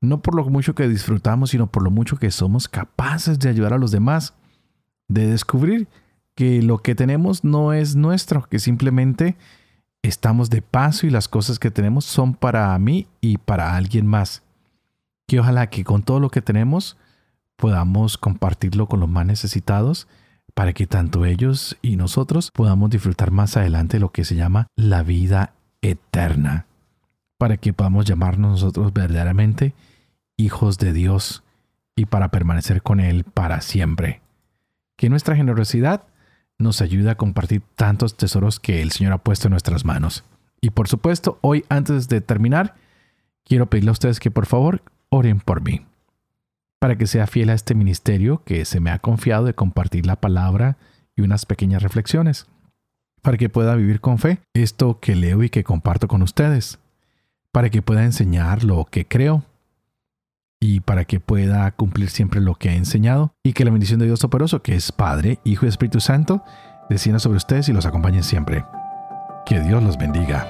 no 0.01 0.21
por 0.21 0.35
lo 0.35 0.45
mucho 0.45 0.75
que 0.75 0.89
disfrutamos, 0.89 1.51
sino 1.51 1.67
por 1.69 1.83
lo 1.83 1.91
mucho 1.91 2.17
que 2.17 2.31
somos 2.31 2.69
capaces 2.69 3.39
de 3.39 3.49
ayudar 3.49 3.73
a 3.73 3.79
los 3.79 3.91
demás 3.91 4.35
de 5.09 5.27
descubrir 5.27 5.89
que 6.35 6.63
lo 6.63 6.79
que 6.79 6.95
tenemos 6.95 7.43
no 7.43 7.73
es 7.73 7.97
nuestro, 7.97 8.45
que 8.49 8.61
simplemente 8.61 9.37
estamos 10.03 10.51
de 10.51 10.63
paso 10.63 11.07
y 11.07 11.11
las 11.11 11.27
cosas 11.27 11.59
que 11.59 11.71
tenemos 11.71 12.05
son 12.05 12.35
para 12.35 12.79
mí 12.79 13.09
y 13.21 13.39
para 13.39 13.75
alguien 13.75 14.07
más. 14.07 14.43
Que 15.27 15.41
ojalá 15.41 15.69
que 15.69 15.83
con 15.83 16.03
todo 16.03 16.21
lo 16.21 16.31
que 16.31 16.43
tenemos 16.43 16.97
podamos 17.57 18.19
compartirlo 18.19 18.87
con 18.87 19.01
los 19.01 19.09
más 19.09 19.27
necesitados 19.27 20.07
para 20.55 20.73
que 20.73 20.87
tanto 20.87 21.25
ellos 21.25 21.77
y 21.83 21.97
nosotros 21.97 22.51
podamos 22.53 22.91
disfrutar 22.91 23.31
más 23.31 23.57
adelante 23.57 23.99
lo 23.99 24.13
que 24.13 24.25
se 24.25 24.37
llama 24.37 24.69
la 24.77 25.03
vida 25.03 25.55
eterna, 25.83 26.67
para 27.37 27.57
que 27.57 27.73
podamos 27.73 28.07
llamarnos 28.07 28.53
nosotros 28.53 28.93
verdaderamente 28.93 29.75
hijos 30.37 30.79
de 30.79 30.93
Dios 30.93 31.43
y 31.97 32.07
para 32.07 32.31
permanecer 32.31 32.83
con 32.83 33.01
Él 33.01 33.25
para 33.25 33.61
siempre 33.61 34.21
que 34.99 35.09
nuestra 35.09 35.37
generosidad 35.37 36.03
nos 36.59 36.83
ayude 36.83 37.09
a 37.11 37.17
compartir 37.17 37.63
tantos 37.77 38.17
tesoros 38.17 38.59
que 38.59 38.83
el 38.83 38.91
Señor 38.91 39.13
ha 39.13 39.19
puesto 39.19 39.47
en 39.47 39.53
nuestras 39.53 39.85
manos. 39.85 40.25
Y 40.61 40.71
por 40.71 40.89
supuesto, 40.89 41.39
hoy 41.41 41.65
antes 41.69 42.09
de 42.09 42.21
terminar, 42.21 42.75
quiero 43.45 43.71
pedirle 43.71 43.91
a 43.91 43.93
ustedes 43.93 44.19
que 44.19 44.33
por 44.33 44.47
favor 44.47 44.83
oren 45.09 45.39
por 45.39 45.63
mí, 45.63 45.87
para 46.81 46.99
que 46.99 47.07
sea 47.07 47.29
fiel 47.29 47.51
a 47.51 47.55
este 47.55 47.77
ministerio 47.77 48.43
que 48.45 48.65
se 48.65 48.81
me 48.81 48.91
ha 48.91 48.99
confiado 48.99 49.45
de 49.45 49.55
compartir 49.55 50.05
la 50.05 50.17
palabra 50.17 50.77
y 51.15 51.23
unas 51.23 51.47
pequeñas 51.47 51.85
reflexiones, 51.85 52.49
para 53.23 53.37
que 53.37 53.49
pueda 53.49 53.77
vivir 53.77 54.01
con 54.01 54.19
fe 54.19 54.41
esto 54.53 54.99
que 54.99 55.15
leo 55.15 55.45
y 55.45 55.49
que 55.49 55.63
comparto 55.63 56.09
con 56.09 56.23
ustedes, 56.23 56.81
para 57.53 57.71
que 57.71 57.83
pueda 57.83 58.05
enseñar 58.05 58.65
lo 58.65 58.85
que 58.85 59.07
creo 59.07 59.45
y 60.61 60.81
para 60.81 61.05
que 61.05 61.21
pueda 61.21 61.71
cumplir 61.73 62.11
siempre 62.11 62.41
lo 62.41 62.55
que 62.55 62.71
ha 62.71 62.75
enseñado 62.75 63.35
y 63.45 63.53
que 63.53 63.65
la 63.65 63.71
bendición 63.71 64.01
de 64.01 64.07
Dios 64.07 64.21
Toporoso, 64.21 64.63
que 64.63 64.75
es 64.75 64.93
Padre, 64.93 65.39
Hijo 65.45 65.67
y 65.67 65.69
Espíritu 65.69 66.01
Santo, 66.01 66.43
descienda 66.89 67.19
sobre 67.19 67.37
ustedes 67.37 67.69
y 67.69 67.73
los 67.73 67.87
acompañe 67.87 68.23
siempre. 68.23 68.65
Que 69.47 69.61
Dios 69.61 69.83
los 69.83 69.97
bendiga. 69.97 70.47